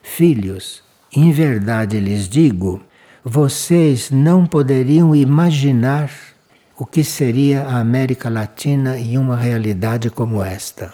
Filhos, 0.01 0.81
em 1.15 1.31
verdade 1.31 1.99
lhes 1.99 2.27
digo, 2.27 2.81
vocês 3.23 4.09
não 4.09 4.47
poderiam 4.47 5.15
imaginar 5.15 6.09
o 6.75 6.87
que 6.87 7.03
seria 7.03 7.65
a 7.65 7.77
América 7.77 8.31
Latina 8.31 8.97
em 8.97 9.15
uma 9.15 9.37
realidade 9.37 10.09
como 10.09 10.43
esta. 10.43 10.91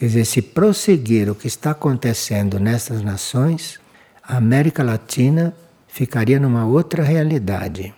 Quer 0.00 0.06
dizer, 0.06 0.24
se 0.24 0.42
prosseguir 0.42 1.30
o 1.30 1.34
que 1.36 1.46
está 1.46 1.70
acontecendo 1.70 2.58
nessas 2.58 3.02
nações, 3.02 3.78
a 4.20 4.36
América 4.38 4.82
Latina 4.82 5.54
ficaria 5.96 6.38
numa 6.38 6.66
outra 6.66 7.02
realidade. 7.02 7.94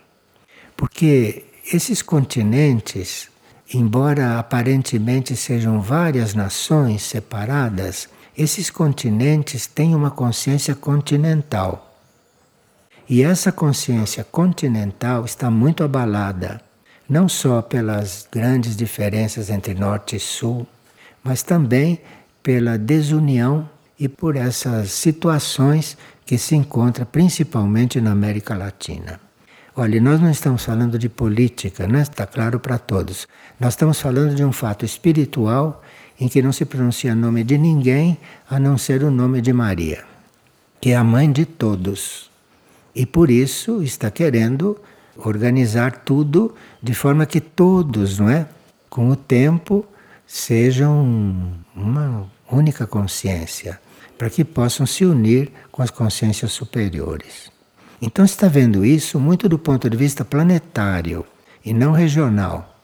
Porque 0.77 1.43
esses 1.73 2.01
continentes, 2.01 3.27
embora 3.73 4.39
aparentemente 4.39 5.35
sejam 5.35 5.81
várias 5.81 6.33
nações 6.33 7.01
separadas, 7.01 8.07
esses 8.37 8.69
continentes 8.69 9.67
têm 9.67 9.93
uma 9.93 10.09
consciência 10.09 10.73
continental. 10.73 11.93
E 13.09 13.21
essa 13.21 13.51
consciência 13.51 14.23
continental 14.23 15.25
está 15.25 15.51
muito 15.51 15.83
abalada, 15.83 16.61
não 17.09 17.27
só 17.27 17.61
pelas 17.61 18.25
grandes 18.31 18.77
diferenças 18.77 19.49
entre 19.49 19.73
norte 19.73 20.15
e 20.15 20.21
sul, 20.21 20.65
mas 21.21 21.43
também 21.43 21.99
pela 22.41 22.77
desunião 22.77 23.69
e 23.99 24.07
por 24.07 24.37
essas 24.37 24.93
situações 24.93 25.97
que 26.29 26.37
se 26.37 26.55
encontram 26.55 27.07
principalmente 27.07 27.99
na 27.99 28.11
América 28.11 28.55
Latina. 28.55 29.19
Olha, 29.75 29.99
nós 29.99 30.21
não 30.21 30.29
estamos 30.29 30.63
falando 30.63 30.99
de 30.99 31.09
política, 31.09 31.87
né? 31.87 32.03
está 32.03 32.27
claro 32.27 32.59
para 32.59 32.77
todos. 32.77 33.27
Nós 33.59 33.73
estamos 33.73 33.99
falando 33.99 34.35
de 34.35 34.45
um 34.45 34.51
fato 34.51 34.85
espiritual 34.85 35.83
em 36.19 36.27
que 36.27 36.39
não 36.39 36.51
se 36.51 36.65
pronuncia 36.65 37.15
nome 37.15 37.43
de 37.43 37.57
ninguém 37.57 38.15
a 38.47 38.59
não 38.59 38.77
ser 38.77 39.03
o 39.03 39.09
nome 39.09 39.41
de 39.41 39.51
Maria, 39.51 40.03
que 40.79 40.91
é 40.91 40.95
a 40.95 41.03
mãe 41.03 41.31
de 41.31 41.47
todos. 41.47 42.29
E 42.93 43.07
por 43.07 43.31
isso 43.31 43.81
está 43.81 44.11
querendo 44.11 44.79
organizar 45.17 46.03
tudo 46.05 46.53
de 46.79 46.93
forma 46.93 47.25
que 47.25 47.41
todos, 47.41 48.19
não 48.19 48.29
é? 48.29 48.47
Com 48.87 49.09
o 49.09 49.15
tempo, 49.15 49.83
sejam 50.27 51.55
uma 51.75 52.27
única 52.51 52.85
consciência, 52.85 53.81
para 54.19 54.29
que 54.29 54.43
possam 54.43 54.85
se 54.85 55.05
unir 55.05 55.49
com 55.71 55.81
as 55.81 55.89
consciências 55.89 56.51
superiores. 56.51 57.49
Então 58.01 58.25
está 58.25 58.49
vendo 58.49 58.85
isso 58.85 59.17
muito 59.17 59.47
do 59.47 59.57
ponto 59.57 59.89
de 59.89 59.95
vista 59.95 60.25
planetário 60.25 61.25
e 61.63 61.73
não 61.73 61.93
regional. 61.93 62.77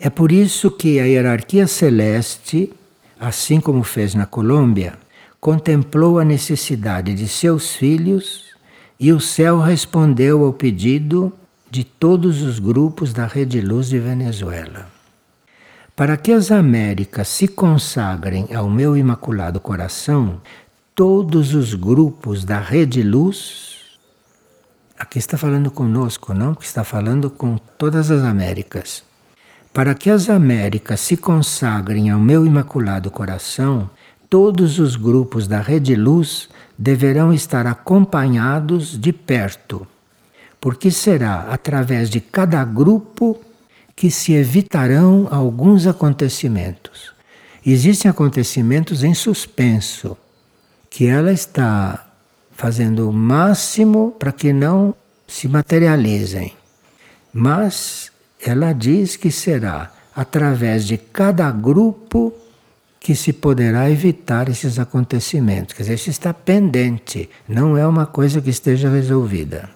É 0.00 0.08
por 0.08 0.32
isso 0.32 0.70
que 0.70 0.98
a 0.98 1.04
hierarquia 1.04 1.66
celeste, 1.66 2.72
assim 3.20 3.60
como 3.60 3.82
fez 3.82 4.14
na 4.14 4.24
Colômbia, 4.24 4.94
contemplou 5.38 6.18
a 6.18 6.24
necessidade 6.24 7.14
de 7.14 7.28
seus 7.28 7.76
filhos 7.76 8.46
e 8.98 9.12
o 9.12 9.20
céu 9.20 9.60
respondeu 9.60 10.42
ao 10.42 10.54
pedido 10.54 11.30
de 11.70 11.84
todos 11.84 12.40
os 12.40 12.58
grupos 12.58 13.12
da 13.12 13.26
Rede 13.26 13.60
Luz 13.60 13.90
de 13.90 13.98
Venezuela. 13.98 14.97
Para 15.98 16.16
que 16.16 16.30
as 16.30 16.52
Américas 16.52 17.26
se 17.26 17.48
consagrem 17.48 18.54
ao 18.54 18.70
meu 18.70 18.96
imaculado 18.96 19.58
coração, 19.58 20.40
todos 20.94 21.56
os 21.56 21.74
grupos 21.74 22.44
da 22.44 22.60
Rede 22.60 23.02
Luz, 23.02 23.98
aqui 24.96 25.18
está 25.18 25.36
falando 25.36 25.72
conosco, 25.72 26.32
não? 26.32 26.54
Porque 26.54 26.68
está 26.68 26.84
falando 26.84 27.28
com 27.28 27.58
todas 27.76 28.12
as 28.12 28.22
Américas 28.22 29.02
para 29.74 29.92
que 29.92 30.08
as 30.08 30.30
Américas 30.30 31.00
se 31.00 31.16
consagrem 31.16 32.10
ao 32.10 32.20
meu 32.20 32.46
imaculado 32.46 33.10
coração, 33.10 33.90
todos 34.30 34.78
os 34.78 34.94
grupos 34.94 35.48
da 35.48 35.60
Rede 35.60 35.96
Luz 35.96 36.48
deverão 36.78 37.32
estar 37.32 37.66
acompanhados 37.66 38.96
de 38.96 39.12
perto, 39.12 39.84
porque 40.60 40.92
será 40.92 41.48
através 41.50 42.08
de 42.08 42.20
cada 42.20 42.64
grupo 42.64 43.47
que 43.98 44.12
se 44.12 44.32
evitarão 44.32 45.26
alguns 45.28 45.84
acontecimentos. 45.84 47.12
Existem 47.66 48.08
acontecimentos 48.08 49.02
em 49.02 49.12
suspenso, 49.12 50.16
que 50.88 51.08
ela 51.08 51.32
está 51.32 52.06
fazendo 52.52 53.10
o 53.10 53.12
máximo 53.12 54.14
para 54.16 54.30
que 54.30 54.52
não 54.52 54.94
se 55.26 55.48
materializem. 55.48 56.54
Mas 57.32 58.12
ela 58.40 58.72
diz 58.72 59.16
que 59.16 59.32
será 59.32 59.92
através 60.14 60.86
de 60.86 60.96
cada 60.96 61.50
grupo 61.50 62.32
que 63.00 63.16
se 63.16 63.32
poderá 63.32 63.90
evitar 63.90 64.48
esses 64.48 64.78
acontecimentos. 64.78 65.74
Quer 65.74 65.82
dizer, 65.82 65.94
isso 65.94 66.10
está 66.10 66.32
pendente, 66.32 67.28
não 67.48 67.76
é 67.76 67.84
uma 67.84 68.06
coisa 68.06 68.40
que 68.40 68.50
esteja 68.50 68.88
resolvida. 68.88 69.68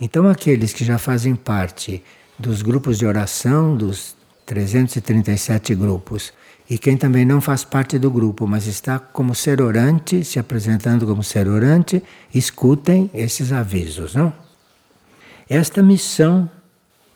Então, 0.00 0.28
aqueles 0.28 0.72
que 0.72 0.84
já 0.84 0.98
fazem 0.98 1.36
parte 1.36 2.02
dos 2.42 2.60
grupos 2.60 2.98
de 2.98 3.06
oração, 3.06 3.76
dos 3.76 4.16
337 4.44 5.74
grupos, 5.74 6.32
e 6.68 6.76
quem 6.76 6.96
também 6.96 7.24
não 7.24 7.40
faz 7.40 7.64
parte 7.64 7.98
do 7.98 8.10
grupo, 8.10 8.46
mas 8.46 8.66
está 8.66 8.98
como 8.98 9.34
ser 9.34 9.62
orante, 9.62 10.24
se 10.24 10.38
apresentando 10.38 11.06
como 11.06 11.22
ser 11.22 11.48
orante, 11.48 12.02
escutem 12.34 13.10
esses 13.14 13.52
avisos, 13.52 14.14
não? 14.14 14.32
Esta 15.48 15.82
missão 15.82 16.50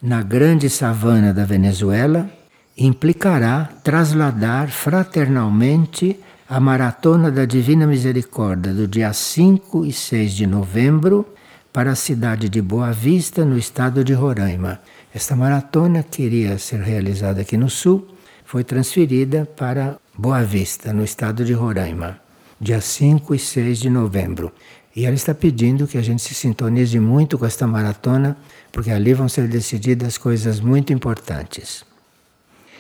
na 0.01 0.23
grande 0.23 0.71
savana 0.71 1.33
da 1.33 1.45
Venezuela 1.45 2.31
implicará 2.77 3.71
trasladar 3.83 4.69
fraternalmente 4.69 6.21
a 6.49 6.61
Maratona 6.61 7.31
da 7.31 7.45
Divina 7.45 7.87
Misericórdia 7.87 8.73
do 8.73 8.87
dia 8.87 9.13
5 9.13 9.85
e 9.85 9.93
6 9.93 10.33
de 10.33 10.47
novembro 10.47 11.27
para 11.73 11.91
a 11.91 11.95
cidade 11.95 12.49
de 12.49 12.63
Boa 12.63 12.93
Vista, 12.93 13.45
no 13.45 13.59
estado 13.59 14.03
de 14.05 14.13
Roraima. 14.13 14.81
Esta 15.17 15.35
maratona 15.35 16.03
queria 16.03 16.59
ser 16.59 16.81
realizada 16.83 17.41
aqui 17.41 17.57
no 17.57 17.71
sul, 17.71 18.07
foi 18.45 18.63
transferida 18.63 19.47
para 19.47 19.97
Boa 20.15 20.43
Vista, 20.43 20.93
no 20.93 21.03
estado 21.03 21.43
de 21.43 21.55
Roraima, 21.55 22.21
dia 22.61 22.83
5 22.83 23.35
e 23.35 23.39
6 23.39 23.79
de 23.79 23.89
novembro. 23.89 24.53
E 24.95 25.07
ela 25.07 25.15
está 25.15 25.35
pedindo 25.35 25.87
que 25.87 25.97
a 25.97 26.03
gente 26.03 26.21
se 26.21 26.35
sintonize 26.35 27.01
muito 27.01 27.39
com 27.39 27.47
esta 27.47 27.67
maratona, 27.67 28.37
porque 28.71 28.91
ali 28.91 29.15
vão 29.15 29.27
ser 29.27 29.49
decididas 29.49 30.19
coisas 30.19 30.61
muito 30.61 30.93
importantes. 30.93 31.83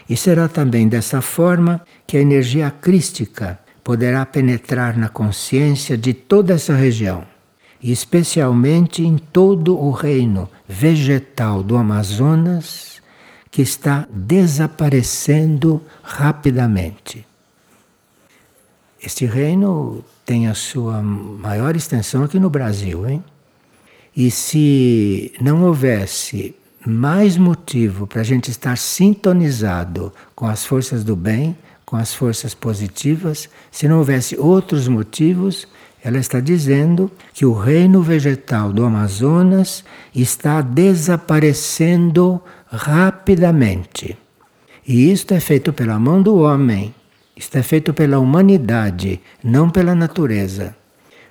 E 0.06 0.14
será 0.14 0.46
também 0.46 0.88
dessa 0.88 1.22
forma 1.22 1.80
que 2.06 2.18
a 2.18 2.20
energia 2.20 2.70
crística 2.70 3.58
poderá 3.82 4.26
penetrar 4.26 4.94
na 4.98 5.08
consciência 5.08 5.96
de 5.96 6.12
toda 6.12 6.52
essa 6.52 6.74
região, 6.74 7.24
e 7.82 7.92
especialmente 7.92 9.02
em 9.02 9.18
todo 9.18 9.78
o 9.78 9.90
reino 9.90 10.48
vegetal 10.68 11.62
do 11.62 11.76
Amazonas, 11.76 13.00
que 13.50 13.62
está 13.62 14.06
desaparecendo 14.10 15.82
rapidamente. 16.02 17.26
Este 19.02 19.24
reino 19.24 20.04
tem 20.24 20.48
a 20.48 20.54
sua 20.54 21.00
maior 21.00 21.76
extensão 21.76 22.24
aqui 22.24 22.40
no 22.40 22.50
Brasil, 22.50 23.08
hein? 23.08 23.22
E 24.16 24.30
se 24.30 25.32
não 25.40 25.62
houvesse 25.62 26.54
mais 26.86 27.36
motivo 27.36 28.06
para 28.06 28.22
a 28.22 28.24
gente 28.24 28.50
estar 28.50 28.76
sintonizado 28.78 30.12
com 30.34 30.46
as 30.46 30.64
forças 30.64 31.04
do 31.04 31.14
bem, 31.14 31.56
com 31.84 31.96
as 31.96 32.12
forças 32.14 32.54
positivas, 32.54 33.48
se 33.70 33.86
não 33.86 33.98
houvesse 33.98 34.36
outros 34.36 34.88
motivos, 34.88 35.68
ela 36.06 36.18
está 36.18 36.38
dizendo 36.38 37.10
que 37.34 37.44
o 37.44 37.52
reino 37.52 38.00
vegetal 38.00 38.72
do 38.72 38.84
Amazonas 38.84 39.84
está 40.14 40.60
desaparecendo 40.60 42.40
rapidamente. 42.68 44.16
E 44.86 45.10
isto 45.10 45.34
é 45.34 45.40
feito 45.40 45.72
pela 45.72 45.98
mão 45.98 46.22
do 46.22 46.36
homem, 46.36 46.94
isto 47.36 47.58
é 47.58 47.62
feito 47.64 47.92
pela 47.92 48.20
humanidade, 48.20 49.20
não 49.42 49.68
pela 49.68 49.96
natureza. 49.96 50.76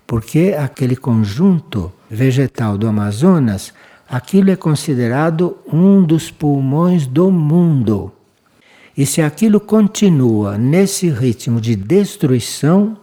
Porque 0.05 0.53
aquele 0.59 0.97
conjunto 0.97 1.89
vegetal 2.11 2.77
do 2.77 2.85
Amazonas, 2.85 3.73
aquilo 4.09 4.51
é 4.51 4.57
considerado 4.57 5.57
um 5.71 6.03
dos 6.03 6.29
pulmões 6.29 7.07
do 7.07 7.31
mundo. 7.31 8.11
E 8.97 9.05
se 9.05 9.21
aquilo 9.21 9.61
continua 9.61 10.57
nesse 10.57 11.09
ritmo 11.09 11.61
de 11.61 11.77
destruição, 11.77 12.97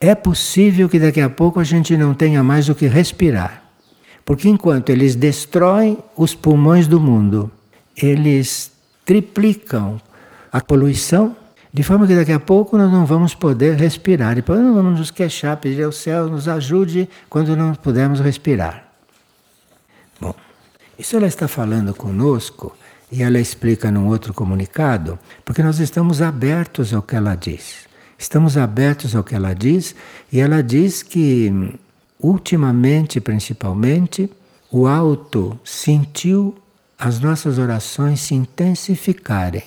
é 0.00 0.14
possível 0.14 0.88
que 0.88 0.98
daqui 0.98 1.20
a 1.20 1.28
pouco 1.28 1.60
a 1.60 1.64
gente 1.64 1.94
não 1.94 2.14
tenha 2.14 2.42
mais 2.42 2.70
o 2.70 2.74
que 2.74 2.86
respirar. 2.86 3.62
Porque 4.24 4.48
enquanto 4.48 4.88
eles 4.88 5.14
destroem 5.14 5.98
os 6.16 6.34
pulmões 6.34 6.86
do 6.86 6.98
mundo, 6.98 7.50
eles 7.94 8.72
triplicam 9.04 10.00
a 10.50 10.60
poluição, 10.60 11.36
de 11.72 11.82
forma 11.82 12.06
que 12.06 12.16
daqui 12.16 12.32
a 12.32 12.40
pouco 12.40 12.78
nós 12.78 12.90
não 12.90 13.04
vamos 13.04 13.34
poder 13.34 13.76
respirar. 13.76 14.34
Depois 14.34 14.58
não 14.58 14.74
vamos 14.74 14.98
nos 14.98 15.10
queixar, 15.10 15.58
pedir 15.58 15.82
ao 15.82 15.92
céu 15.92 16.28
nos 16.28 16.48
ajude 16.48 17.06
quando 17.28 17.54
não 17.54 17.74
pudermos 17.74 18.20
respirar. 18.20 18.84
Bom, 20.18 20.34
isso 20.98 21.14
ela 21.14 21.26
está 21.26 21.46
falando 21.46 21.92
conosco 21.94 22.74
e 23.12 23.22
ela 23.22 23.38
explica 23.38 23.90
num 23.90 24.06
outro 24.06 24.32
comunicado, 24.32 25.18
porque 25.44 25.62
nós 25.62 25.78
estamos 25.78 26.22
abertos 26.22 26.94
ao 26.94 27.02
que 27.02 27.16
ela 27.16 27.34
diz. 27.34 27.89
Estamos 28.20 28.58
abertos 28.58 29.16
ao 29.16 29.24
que 29.24 29.34
ela 29.34 29.54
diz 29.54 29.94
e 30.30 30.40
ela 30.40 30.62
diz 30.62 31.02
que, 31.02 31.50
ultimamente, 32.20 33.18
principalmente, 33.18 34.30
o 34.70 34.86
alto 34.86 35.58
sentiu 35.64 36.54
as 36.98 37.18
nossas 37.18 37.56
orações 37.56 38.20
se 38.20 38.34
intensificarem. 38.34 39.62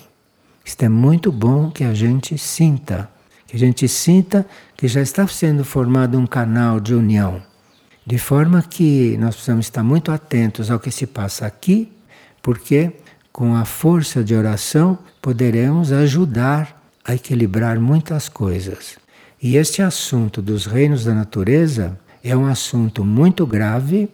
Isto 0.64 0.84
é 0.84 0.88
muito 0.88 1.32
bom 1.32 1.72
que 1.72 1.84
a 1.84 1.96
gente 1.96 2.38
sinta, 2.38 3.10
que 3.48 3.56
a 3.56 3.60
gente 3.60 3.88
sinta 3.88 4.46
que 4.78 4.88
já 4.88 5.02
está 5.02 5.28
sendo 5.28 5.66
formado 5.66 6.16
um 6.16 6.28
canal 6.28 6.80
de 6.80 6.94
união, 6.94 7.42
de 8.06 8.20
forma 8.20 8.62
que 8.62 9.18
nós 9.18 9.34
precisamos 9.34 9.66
estar 9.66 9.82
muito 9.82 10.12
atentos 10.12 10.70
ao 10.70 10.80
que 10.80 10.92
se 10.92 11.08
passa 11.08 11.48
aqui, 11.48 11.92
porque 12.40 12.92
com 13.32 13.56
a 13.56 13.66
força 13.66 14.24
de 14.24 14.36
oração 14.36 15.00
poderemos 15.20 15.92
ajudar 15.92 16.83
a 17.04 17.14
equilibrar 17.14 17.80
muitas 17.80 18.30
coisas. 18.30 18.98
E 19.42 19.58
este 19.58 19.82
assunto 19.82 20.42
dos 20.42 20.66
reinos 20.66 21.04
da 21.04 21.14
natureza 21.14 22.00
é 22.24 22.36
um 22.36 22.46
assunto 22.46 23.04
muito 23.04 23.46
grave 23.46 24.10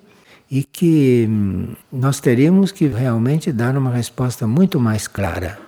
e 0.49 0.63
que 0.63 1.28
hum, 1.30 1.75
nós 1.91 2.19
teríamos 2.19 2.71
que 2.71 2.88
realmente 2.88 3.52
dar 3.52 3.78
uma 3.78 3.91
resposta 3.91 4.47
muito 4.47 4.80
mais 4.80 5.08
clara. 5.08 5.60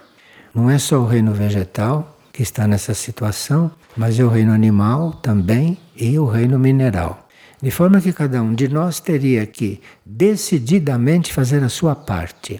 Não 0.53 0.69
é 0.69 0.79
só 0.79 0.99
o 0.99 1.05
reino 1.05 1.33
vegetal 1.33 2.17
que 2.33 2.41
está 2.41 2.67
nessa 2.67 2.93
situação, 2.93 3.71
mas 3.95 4.19
é 4.19 4.23
o 4.23 4.29
reino 4.29 4.51
animal 4.51 5.13
também 5.13 5.77
e 5.95 6.17
o 6.17 6.25
reino 6.25 6.57
mineral. 6.57 7.27
De 7.61 7.69
forma 7.69 8.01
que 8.01 8.11
cada 8.11 8.41
um 8.41 8.55
de 8.55 8.67
nós 8.67 8.99
teria 8.99 9.45
que 9.45 9.79
decididamente 10.03 11.31
fazer 11.31 11.63
a 11.63 11.69
sua 11.69 11.95
parte. 11.95 12.59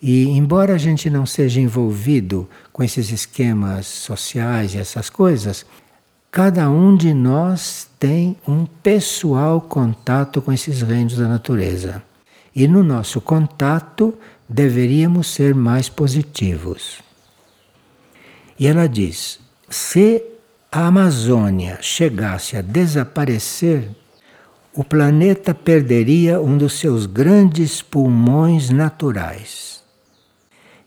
E 0.00 0.28
embora 0.28 0.74
a 0.74 0.78
gente 0.78 1.10
não 1.10 1.26
seja 1.26 1.60
envolvido 1.60 2.48
com 2.72 2.82
esses 2.82 3.10
esquemas 3.10 3.86
sociais 3.86 4.74
e 4.74 4.78
essas 4.78 5.10
coisas, 5.10 5.66
cada 6.30 6.70
um 6.70 6.96
de 6.96 7.12
nós 7.12 7.88
tem 7.98 8.36
um 8.46 8.64
pessoal 8.64 9.60
contato 9.60 10.40
com 10.40 10.52
esses 10.52 10.82
reinos 10.82 11.16
da 11.16 11.26
natureza. 11.26 12.02
E 12.54 12.68
no 12.68 12.84
nosso 12.84 13.20
contato 13.20 14.14
deveríamos 14.48 15.26
ser 15.26 15.54
mais 15.54 15.88
positivos. 15.88 17.00
E 18.58 18.66
ela 18.66 18.88
diz: 18.88 19.40
se 19.68 20.22
a 20.70 20.86
Amazônia 20.86 21.78
chegasse 21.80 22.56
a 22.56 22.62
desaparecer, 22.62 23.90
o 24.72 24.84
planeta 24.84 25.52
perderia 25.54 26.40
um 26.40 26.56
dos 26.56 26.78
seus 26.78 27.04
grandes 27.04 27.82
pulmões 27.82 28.70
naturais. 28.70 29.77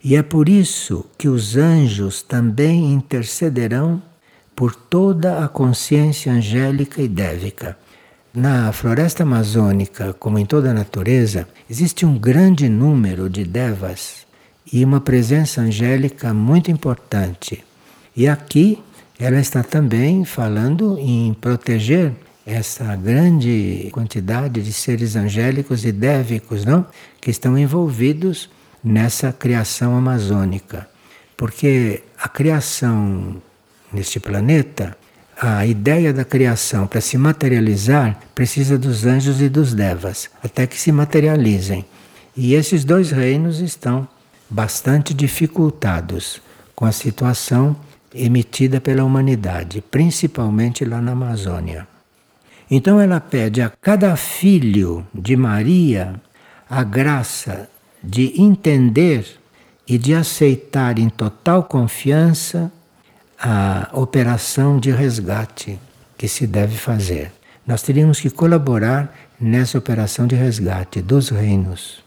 E 0.04 0.16
é 0.16 0.24
por 0.24 0.50
isso 0.50 1.06
que 1.18 1.28
os 1.28 1.56
anjos 1.56 2.24
também 2.24 2.92
intercederão 2.92 4.02
por 4.56 4.76
toda 4.76 5.44
a 5.44 5.48
consciência 5.48 6.32
angélica 6.32 7.02
e 7.02 7.08
dévica. 7.08 7.78
Na 8.34 8.72
floresta 8.72 9.24
amazônica, 9.24 10.14
como 10.14 10.40
em 10.40 10.46
toda 10.46 10.72
a 10.72 10.74
natureza, 10.74 11.48
existe 11.70 12.06
um 12.06 12.18
grande 12.18 12.68
número 12.68 13.30
de 13.30 13.44
devas 13.44 14.26
e 14.72 14.84
uma 14.84 15.02
presença 15.02 15.62
angélica 15.62 16.34
muito 16.34 16.72
importante. 16.72 17.64
E 18.16 18.28
aqui 18.28 18.82
ela 19.20 19.40
está 19.40 19.62
também 19.62 20.26
falando 20.26 20.98
em 20.98 21.34
proteger 21.34 22.14
essa 22.46 22.96
grande 22.96 23.90
quantidade 23.92 24.64
de 24.64 24.74
seres 24.74 25.16
angélicos 25.16 25.86
e 25.86 25.92
dévicos, 25.92 26.66
não? 26.66 26.86
Que 27.20 27.30
estão 27.30 27.58
envolvidos 27.58 28.50
nessa 28.84 29.32
criação 29.32 29.96
amazônica. 29.96 30.88
Porque 31.36 32.04
a 32.18 32.28
criação 32.30 33.42
neste 33.92 34.20
planeta, 34.20 34.98
a 35.40 35.66
ideia 35.66 36.14
da 36.14 36.24
criação 36.24 36.88
para 36.88 37.02
se 37.02 37.18
materializar 37.18 38.20
precisa 38.34 38.78
dos 38.78 39.06
anjos 39.06 39.42
e 39.42 39.50
dos 39.50 39.74
devas, 39.74 40.30
até 40.44 40.66
que 40.68 40.80
se 40.80 40.92
materializem. 40.92 41.86
E 42.36 42.54
esses 42.54 42.86
dois 42.86 43.12
reinos 43.12 43.60
estão 43.60 44.08
bastante 44.50 45.14
dificultados 45.14 46.42
com 46.76 46.86
a 46.86 46.92
situação 46.92 47.76
emitida 48.14 48.80
pela 48.80 49.04
humanidade, 49.04 49.82
principalmente 49.90 50.86
lá 50.86 51.02
na 51.02 51.12
Amazônia. 51.14 51.88
Então 52.70 53.00
ela 53.02 53.20
pede 53.20 53.62
a 53.62 53.70
cada 53.70 54.16
filho 54.16 55.06
de 55.14 55.36
Maria 55.36 56.16
a 56.70 56.84
graça 56.84 57.70
de 58.04 58.42
entender 58.42 59.26
e 59.88 59.98
de 59.98 60.14
aceitar 60.14 60.98
em 60.98 61.10
total 61.10 61.64
confiança 61.64 62.72
a 63.40 63.90
operação 63.94 64.80
de 64.80 64.92
resgate 64.92 65.80
que 66.18 66.28
se 66.28 66.46
deve 66.46 66.78
fazer. 66.78 67.32
Nós 67.66 67.82
teríamos 67.82 68.20
que 68.20 68.30
colaborar 68.30 69.14
nessa 69.40 69.78
operação 69.78 70.28
de 70.28 70.36
resgate 70.36 71.02
dos 71.02 71.30
reinos. 71.30 72.04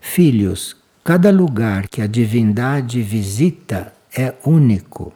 Filhos, 0.00 0.76
cada 1.04 1.30
lugar 1.30 1.88
que 1.88 2.00
a 2.00 2.06
divindade 2.06 3.02
visita 3.02 3.92
é 4.16 4.34
único. 4.44 5.12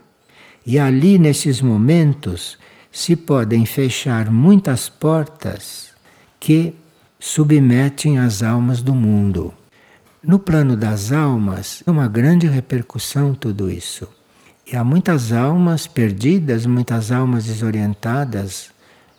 E 0.67 0.79
ali, 0.79 1.19
nesses 1.19 1.61
momentos, 1.61 2.59
se 2.93 3.17
podem 3.17 3.65
fechar 3.65 4.31
muitas 4.31 4.89
portas 4.89 5.91
que 6.39 6.75
submetem 7.21 8.19
as 8.19 8.43
almas 8.43 8.81
do 8.81 8.95
mundo. 8.95 9.53
No 10.23 10.39
plano 10.39 10.75
das 10.77 11.13
almas, 11.13 11.83
é 11.87 11.91
uma 11.91 12.09
grande 12.09 12.47
repercussão 12.47 13.35
tudo 13.35 13.71
isso. 13.71 14.09
E 14.67 14.75
há 14.75 14.83
muitas 14.83 15.31
almas 15.31 15.87
perdidas, 15.87 16.65
muitas 16.65 17.13
almas 17.13 17.45
desorientadas 17.45 18.71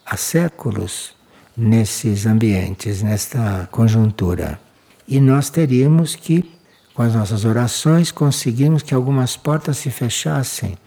há 0.06 0.18
séculos 0.18 1.16
nesses 1.56 2.26
ambientes, 2.26 3.04
nesta 3.04 3.68
conjuntura. 3.72 4.60
E 5.08 5.20
nós 5.20 5.50
teríamos 5.50 6.16
que, 6.16 6.50
com 6.94 7.04
as 7.04 7.14
nossas 7.14 7.46
orações, 7.46 8.12
conseguirmos 8.12 8.82
que 8.82 8.96
algumas 8.96 9.38
portas 9.38 9.78
se 9.78 9.92
fechassem 9.92 10.78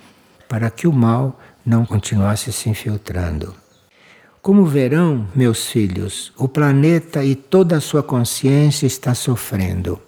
para 0.49 0.71
que 0.71 0.87
o 0.87 0.93
mal 0.93 1.41
não 1.65 1.87
continuasse 1.87 2.53
se 2.53 2.69
infiltrando. 2.69 3.64
Como 4.45 4.67
verão, 4.67 5.27
meus 5.35 5.69
filhos, 5.69 6.31
o 6.37 6.47
planeta 6.47 7.25
e 7.25 7.35
toda 7.35 7.79
a 7.79 7.81
sua 7.81 8.03
consciência 8.03 8.87
está 8.87 9.15
sofrendo. 9.15 9.99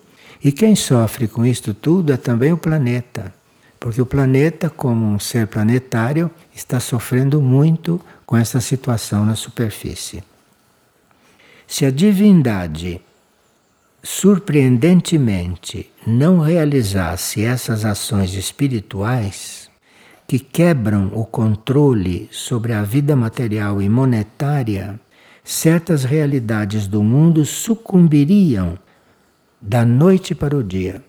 E 0.45 0.53
quem 0.53 0.77
sofre 0.77 1.27
com 1.27 1.47
isto 1.47 1.73
tudo 1.73 2.13
é 2.13 2.19
também 2.19 2.53
o 2.53 2.59
planeta. 2.59 3.33
Porque 3.81 3.99
o 3.99 4.05
planeta, 4.05 4.69
como 4.69 5.07
um 5.07 5.19
ser 5.19 5.47
planetário, 5.47 6.31
está 6.55 6.79
sofrendo 6.79 7.41
muito 7.41 7.99
com 8.27 8.37
essa 8.37 8.61
situação 8.61 9.25
na 9.25 9.35
superfície. 9.35 10.23
Se 11.67 11.87
a 11.87 11.91
divindade 11.91 13.01
surpreendentemente 14.03 15.91
não 16.07 16.41
realizasse 16.41 17.43
essas 17.43 17.87
ações 17.87 18.35
espirituais, 18.35 19.66
que 20.27 20.39
quebram 20.39 21.11
o 21.15 21.25
controle 21.25 22.29
sobre 22.33 22.73
a 22.73 22.83
vida 22.83 23.15
material 23.15 23.81
e 23.81 23.89
monetária, 23.89 24.99
certas 25.45 26.05
realidades 26.05 26.89
do 26.89 27.03
mundo 27.03 27.45
sucumbiriam 27.45 28.77
da 29.61 29.85
noite 29.85 30.35
para 30.35 30.57
o 30.57 30.63
dia. 30.63 31.03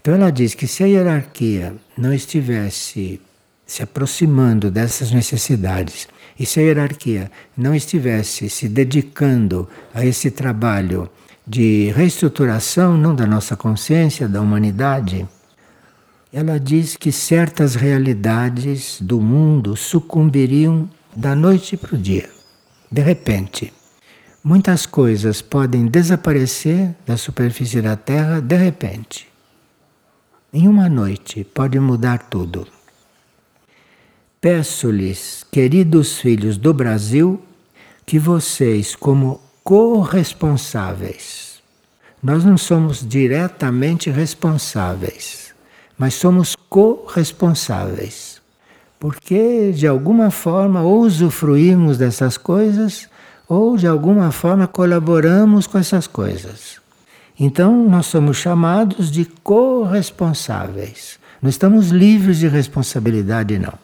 Então 0.00 0.14
ela 0.14 0.30
diz 0.30 0.54
que 0.54 0.66
se 0.66 0.82
a 0.82 0.86
hierarquia 0.86 1.74
não 1.96 2.12
estivesse 2.12 3.20
se 3.66 3.82
aproximando 3.82 4.70
dessas 4.70 5.10
necessidades 5.10 6.08
e 6.38 6.44
se 6.44 6.60
a 6.60 6.62
hierarquia 6.62 7.30
não 7.56 7.74
estivesse 7.74 8.48
se 8.48 8.68
dedicando 8.68 9.68
a 9.94 10.04
esse 10.04 10.30
trabalho 10.30 11.10
de 11.46 11.92
reestruturação, 11.96 12.96
não 12.96 13.14
da 13.14 13.26
nossa 13.26 13.56
consciência, 13.56 14.28
da 14.28 14.40
humanidade, 14.40 15.26
ela 16.32 16.58
diz 16.58 16.96
que 16.96 17.12
certas 17.12 17.74
realidades 17.74 18.98
do 19.00 19.20
mundo 19.20 19.76
sucumbiriam 19.76 20.88
da 21.14 21.36
noite 21.36 21.76
para 21.76 21.94
o 21.94 21.98
dia. 21.98 22.30
De 22.90 23.02
repente, 23.02 23.70
muitas 24.42 24.86
coisas 24.86 25.42
podem 25.42 25.86
desaparecer 25.86 26.94
da 27.06 27.18
superfície 27.18 27.82
da 27.82 27.96
Terra 27.96 28.40
de 28.40 28.56
repente. 28.56 29.28
Em 30.52 30.66
uma 30.68 30.88
noite 30.88 31.44
pode 31.44 31.78
mudar 31.78 32.30
tudo. 32.30 32.66
Peço-lhes, 34.40 35.44
queridos 35.52 36.18
filhos 36.18 36.56
do 36.56 36.74
Brasil, 36.74 37.40
que 38.04 38.18
vocês, 38.18 38.96
como 38.96 39.40
corresponsáveis, 39.62 41.62
nós 42.22 42.44
não 42.44 42.58
somos 42.58 43.06
diretamente 43.06 44.10
responsáveis, 44.10 45.41
mas 46.02 46.14
somos 46.14 46.56
corresponsáveis. 46.68 48.42
Porque 48.98 49.70
de 49.70 49.86
alguma 49.86 50.32
forma 50.32 50.82
ou 50.82 51.02
usufruímos 51.02 51.96
dessas 51.96 52.36
coisas 52.36 53.08
ou 53.48 53.76
de 53.76 53.86
alguma 53.86 54.32
forma 54.32 54.66
colaboramos 54.66 55.68
com 55.68 55.78
essas 55.78 56.08
coisas. 56.08 56.80
Então 57.38 57.88
nós 57.88 58.06
somos 58.06 58.36
chamados 58.36 59.12
de 59.12 59.24
corresponsáveis. 59.44 61.20
Não 61.40 61.48
estamos 61.48 61.90
livres 61.90 62.38
de 62.38 62.48
responsabilidade, 62.48 63.56
não. 63.56 63.74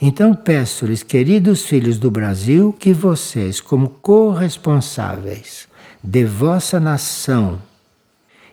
Então 0.00 0.34
peço-lhes, 0.34 1.02
queridos 1.02 1.66
filhos 1.66 1.98
do 1.98 2.10
Brasil, 2.10 2.74
que 2.78 2.94
vocês, 2.94 3.60
como 3.60 3.90
corresponsáveis 3.90 5.68
de 6.02 6.24
vossa 6.24 6.80
nação 6.80 7.60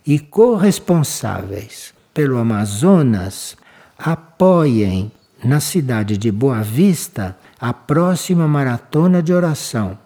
e 0.06 0.20
corresponsáveis 0.20 1.93
pelo 2.14 2.38
Amazonas, 2.38 3.58
apoiem 3.98 5.12
na 5.44 5.60
cidade 5.60 6.18
de 6.18 6.32
Boa 6.32 6.62
Vista 6.62 7.38
a 7.60 7.74
próxima 7.74 8.48
maratona 8.48 9.22
de 9.22 9.34
oração, 9.34 9.98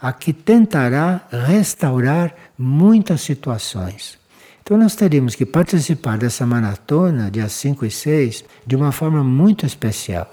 a 0.00 0.12
que 0.12 0.32
tentará 0.32 1.22
restaurar 1.30 2.34
muitas 2.58 3.20
situações. 3.22 4.18
Então 4.62 4.76
nós 4.76 4.96
teríamos 4.96 5.34
que 5.34 5.46
participar 5.46 6.18
dessa 6.18 6.44
maratona, 6.44 7.30
dia 7.30 7.48
5 7.48 7.86
e 7.86 7.90
6, 7.90 8.44
de 8.66 8.74
uma 8.76 8.90
forma 8.90 9.22
muito 9.22 9.64
especial. 9.64 10.28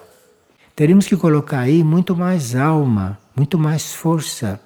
Teríamos 0.75 1.05
que 1.05 1.15
colocar 1.15 1.59
aí 1.59 1.83
muito 1.83 2.15
mais 2.15 2.55
alma, 2.55 3.17
muito 3.35 3.59
mais 3.59 3.93
força, 3.93 4.59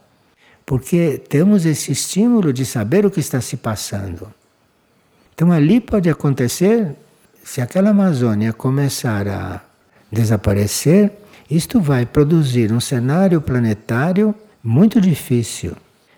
porque 0.65 1.21
temos 1.29 1.65
esse 1.65 1.91
estímulo 1.91 2.53
de 2.53 2.65
saber 2.65 3.05
o 3.05 3.11
que 3.11 3.19
está 3.19 3.41
se 3.41 3.57
passando. 3.57 4.33
Então 5.37 5.51
ali 5.51 5.79
pode 5.79 6.09
acontecer, 6.09 6.95
se 7.43 7.61
aquela 7.61 7.91
Amazônia 7.91 8.51
começar 8.51 9.27
a 9.27 9.61
desaparecer, 10.11 11.11
isto 11.47 11.79
vai 11.79 12.07
produzir 12.07 12.73
um 12.73 12.79
cenário 12.79 13.39
planetário 13.39 14.33
muito 14.63 14.99
difícil. 14.99 15.73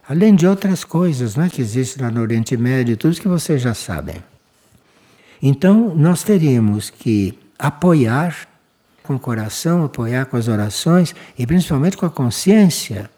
Além 0.07 0.33
de 0.33 0.47
outras 0.47 0.85
coisas 0.85 1.35
não 1.35 1.43
é, 1.43 1.49
que 1.49 1.61
existem 1.61 2.01
lá 2.01 2.09
no 2.09 2.21
Oriente 2.21 2.55
Médio, 2.55 2.95
tudo 2.95 3.19
que 3.19 3.27
vocês 3.27 3.61
já 3.61 3.73
sabem. 3.73 4.23
Então, 5.41 5.93
nós 5.93 6.23
teríamos 6.23 6.89
que 6.89 7.37
apoiar 7.59 8.47
com 9.03 9.15
o 9.15 9.19
coração, 9.19 9.83
apoiar 9.83 10.27
com 10.27 10.37
as 10.37 10.47
orações 10.47 11.13
e 11.37 11.45
principalmente 11.45 11.97
com 11.97 12.05
a 12.05 12.09
consciência, 12.09 13.09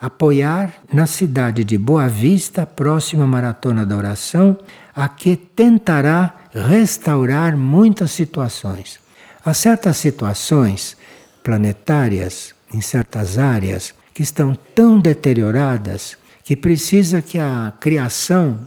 apoiar 0.00 0.74
na 0.92 1.06
cidade 1.06 1.64
de 1.64 1.78
Boa 1.78 2.08
Vista, 2.08 2.66
próxima 2.66 3.26
maratona 3.26 3.84
da 3.84 3.96
oração, 3.96 4.58
a 4.94 5.08
que 5.08 5.36
tentará 5.36 6.34
restaurar 6.52 7.56
muitas 7.56 8.10
situações. 8.10 8.98
Há 9.44 9.54
certas 9.54 9.96
situações 9.96 10.96
planetárias, 11.42 12.54
em 12.72 12.80
certas 12.80 13.38
áreas, 13.38 13.94
que 14.12 14.22
estão 14.22 14.56
tão 14.74 14.98
deterioradas 14.98 16.16
que 16.42 16.56
precisa 16.56 17.20
que 17.20 17.38
a 17.38 17.72
criação 17.78 18.58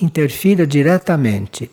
interfira 0.00 0.66
diretamente. 0.66 1.70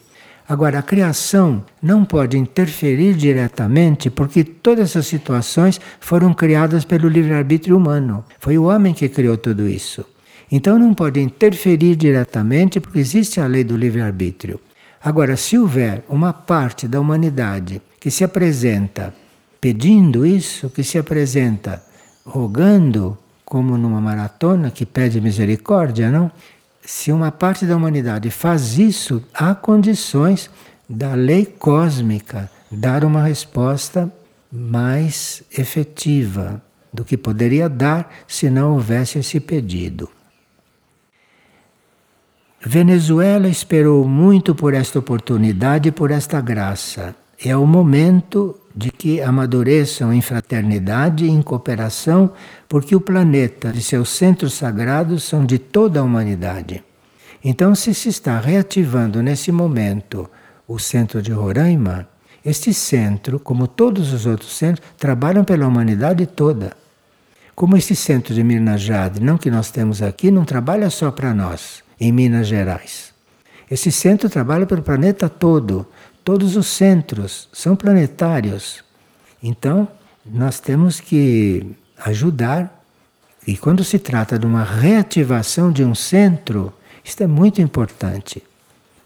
Agora, 0.52 0.80
a 0.80 0.84
criação 0.84 1.64
não 1.82 2.04
pode 2.04 2.38
interferir 2.38 3.14
diretamente 3.14 4.10
porque 4.10 4.44
todas 4.44 4.90
essas 4.90 5.08
situações 5.08 5.80
foram 6.02 6.34
criadas 6.34 6.84
pelo 6.84 7.08
livre-arbítrio 7.08 7.78
humano. 7.78 8.26
Foi 8.38 8.58
o 8.58 8.66
homem 8.66 8.94
que 8.94 9.08
criou 9.08 9.38
tudo 9.38 9.66
isso. 9.66 10.04
Então 10.52 10.78
não 10.78 10.94
pode 10.94 11.22
interferir 11.22 11.96
diretamente 11.96 12.82
porque 12.82 13.00
existe 13.00 13.40
a 13.40 13.48
lei 13.48 13.64
do 13.64 13.78
livre-arbítrio. 13.78 14.60
Agora, 15.02 15.38
se 15.38 15.58
houver 15.58 16.04
uma 16.10 16.34
parte 16.34 16.86
da 16.86 17.00
humanidade 17.00 17.82
que 17.98 18.12
se 18.12 18.26
apresenta 18.26 19.16
pedindo 19.62 20.26
isso, 20.26 20.70
que 20.70 20.84
se 20.84 20.98
apresenta 20.98 21.82
rogando 22.26 23.18
como 23.46 23.78
numa 23.78 24.02
maratona 24.02 24.70
que 24.70 24.86
pede 24.86 25.22
misericórdia, 25.22 26.12
não? 26.12 26.30
Se 26.84 27.12
uma 27.12 27.32
parte 27.32 27.66
da 27.66 27.76
humanidade 27.76 28.30
faz 28.32 28.78
isso, 28.78 29.24
há 29.34 29.54
condições 29.54 30.50
da 30.90 31.14
lei 31.14 31.46
cósmica 31.46 32.50
dar 32.72 33.04
uma 33.06 33.24
resposta 33.24 34.12
mais 34.52 35.44
efetiva 35.58 36.62
do 36.94 37.06
que 37.06 37.16
poderia 37.16 37.70
dar 37.70 38.12
se 38.28 38.50
não 38.50 38.74
houvesse 38.74 39.20
esse 39.20 39.40
pedido. 39.40 40.10
Venezuela 42.64 43.48
esperou 43.48 44.08
muito 44.08 44.54
por 44.54 44.74
esta 44.74 45.00
oportunidade 45.00 45.90
e 45.90 45.92
por 45.92 46.12
esta 46.12 46.40
graça. 46.40 47.16
É 47.44 47.56
o 47.58 47.66
momento 47.66 48.56
de 48.76 48.92
que 48.92 49.20
amadureçam 49.20 50.14
em 50.14 50.22
fraternidade 50.22 51.26
e 51.26 51.30
em 51.30 51.42
cooperação, 51.42 52.32
porque 52.72 52.96
o 52.96 53.02
planeta 53.02 53.74
e 53.76 53.82
seus 53.82 54.08
centros 54.12 54.54
sagrados 54.54 55.26
são 55.26 55.46
de 55.46 55.60
toda 55.60 56.00
a 56.00 56.04
humanidade. 56.04 56.82
Então, 57.44 57.76
se 57.76 57.94
se 57.94 58.08
está 58.08 58.40
reativando 58.40 59.22
nesse 59.22 59.52
momento 59.52 60.30
o 60.66 60.80
centro 60.80 61.22
de 61.22 61.34
Roraima, 61.34 62.08
este 62.46 62.74
centro, 62.74 63.42
como 63.42 63.68
todos 63.68 64.14
os 64.14 64.26
outros 64.26 64.54
centros, 64.54 64.88
trabalham 64.98 65.44
pela 65.44 65.68
humanidade 65.68 66.26
toda. 66.26 66.72
Como 67.54 67.76
esse 67.76 67.94
centro 67.94 68.34
de 68.34 68.42
Minas 68.42 68.80
Jade, 68.80 69.20
não 69.20 69.38
que 69.38 69.52
nós 69.52 69.70
temos 69.70 70.02
aqui, 70.02 70.32
não 70.32 70.46
trabalha 70.46 70.90
só 70.90 71.12
para 71.12 71.34
nós, 71.34 71.84
em 72.00 72.10
Minas 72.10 72.48
Gerais. 72.48 73.12
Esse 73.70 73.92
centro 73.92 74.30
trabalha 74.30 74.66
pelo 74.66 74.82
planeta 74.82 75.28
todo, 75.28 75.86
Todos 76.24 76.56
os 76.56 76.68
centros 76.68 77.50
são 77.52 77.76
planetários. 77.76 78.84
Então, 79.42 79.88
nós 80.24 80.60
temos 80.60 81.00
que 81.00 81.76
ajudar. 82.06 82.84
E 83.46 83.58
quando 83.58 83.84
se 83.84 83.98
trata 83.98 84.38
de 84.38 84.46
uma 84.46 84.64
reativação 84.64 85.72
de 85.72 85.84
um 85.84 85.96
centro, 85.96 86.74
isto 87.04 87.24
é 87.24 87.28
muito 87.28 87.62
importante. 87.62 88.44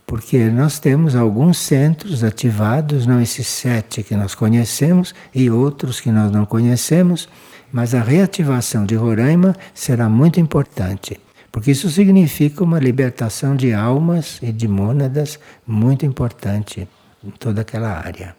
Porque 0.06 0.50
nós 0.50 0.78
temos 0.78 1.16
alguns 1.16 1.58
centros 1.58 2.24
ativados, 2.24 3.08
não 3.08 3.20
esses 3.22 3.48
sete 3.48 4.04
que 4.04 4.16
nós 4.16 4.36
conhecemos 4.36 5.16
e 5.34 5.50
outros 5.50 6.00
que 6.00 6.12
nós 6.12 6.32
não 6.32 6.46
conhecemos, 6.46 7.28
mas 7.72 7.96
a 7.96 8.02
reativação 8.02 8.86
de 8.86 8.96
Roraima 8.96 9.56
será 9.74 10.08
muito 10.08 10.40
importante. 10.40 11.20
Porque 11.52 11.72
isso 11.72 11.90
significa 11.90 12.64
uma 12.64 12.80
libertação 12.80 13.56
de 13.56 13.74
almas 13.74 14.40
e 14.42 14.52
de 14.52 14.68
mônadas 14.68 15.40
muito 15.66 16.06
importante 16.06 16.88
em 17.24 17.32
toda 17.32 17.62
aquela 17.62 17.90
área. 17.90 18.36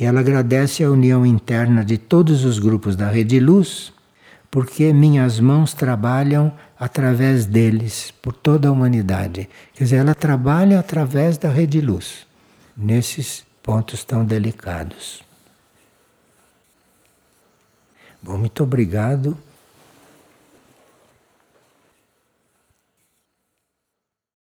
Ela 0.00 0.20
agradece 0.20 0.82
a 0.82 0.90
união 0.90 1.26
interna 1.26 1.84
de 1.84 1.98
todos 1.98 2.42
os 2.44 2.58
grupos 2.58 2.96
da 2.96 3.10
Rede 3.10 3.38
Luz, 3.38 3.92
porque 4.50 4.94
minhas 4.94 5.38
mãos 5.38 5.74
trabalham 5.74 6.52
através 6.78 7.44
deles, 7.44 8.10
por 8.22 8.32
toda 8.32 8.68
a 8.68 8.72
humanidade. 8.72 9.46
Quer 9.74 9.84
dizer, 9.84 9.96
ela 9.96 10.14
trabalha 10.14 10.80
através 10.80 11.36
da 11.36 11.50
Rede 11.50 11.82
Luz, 11.82 12.26
nesses 12.74 13.44
pontos 13.62 14.02
tão 14.02 14.24
delicados. 14.24 15.22
Bom, 18.22 18.38
muito 18.38 18.62
obrigado. 18.62 19.36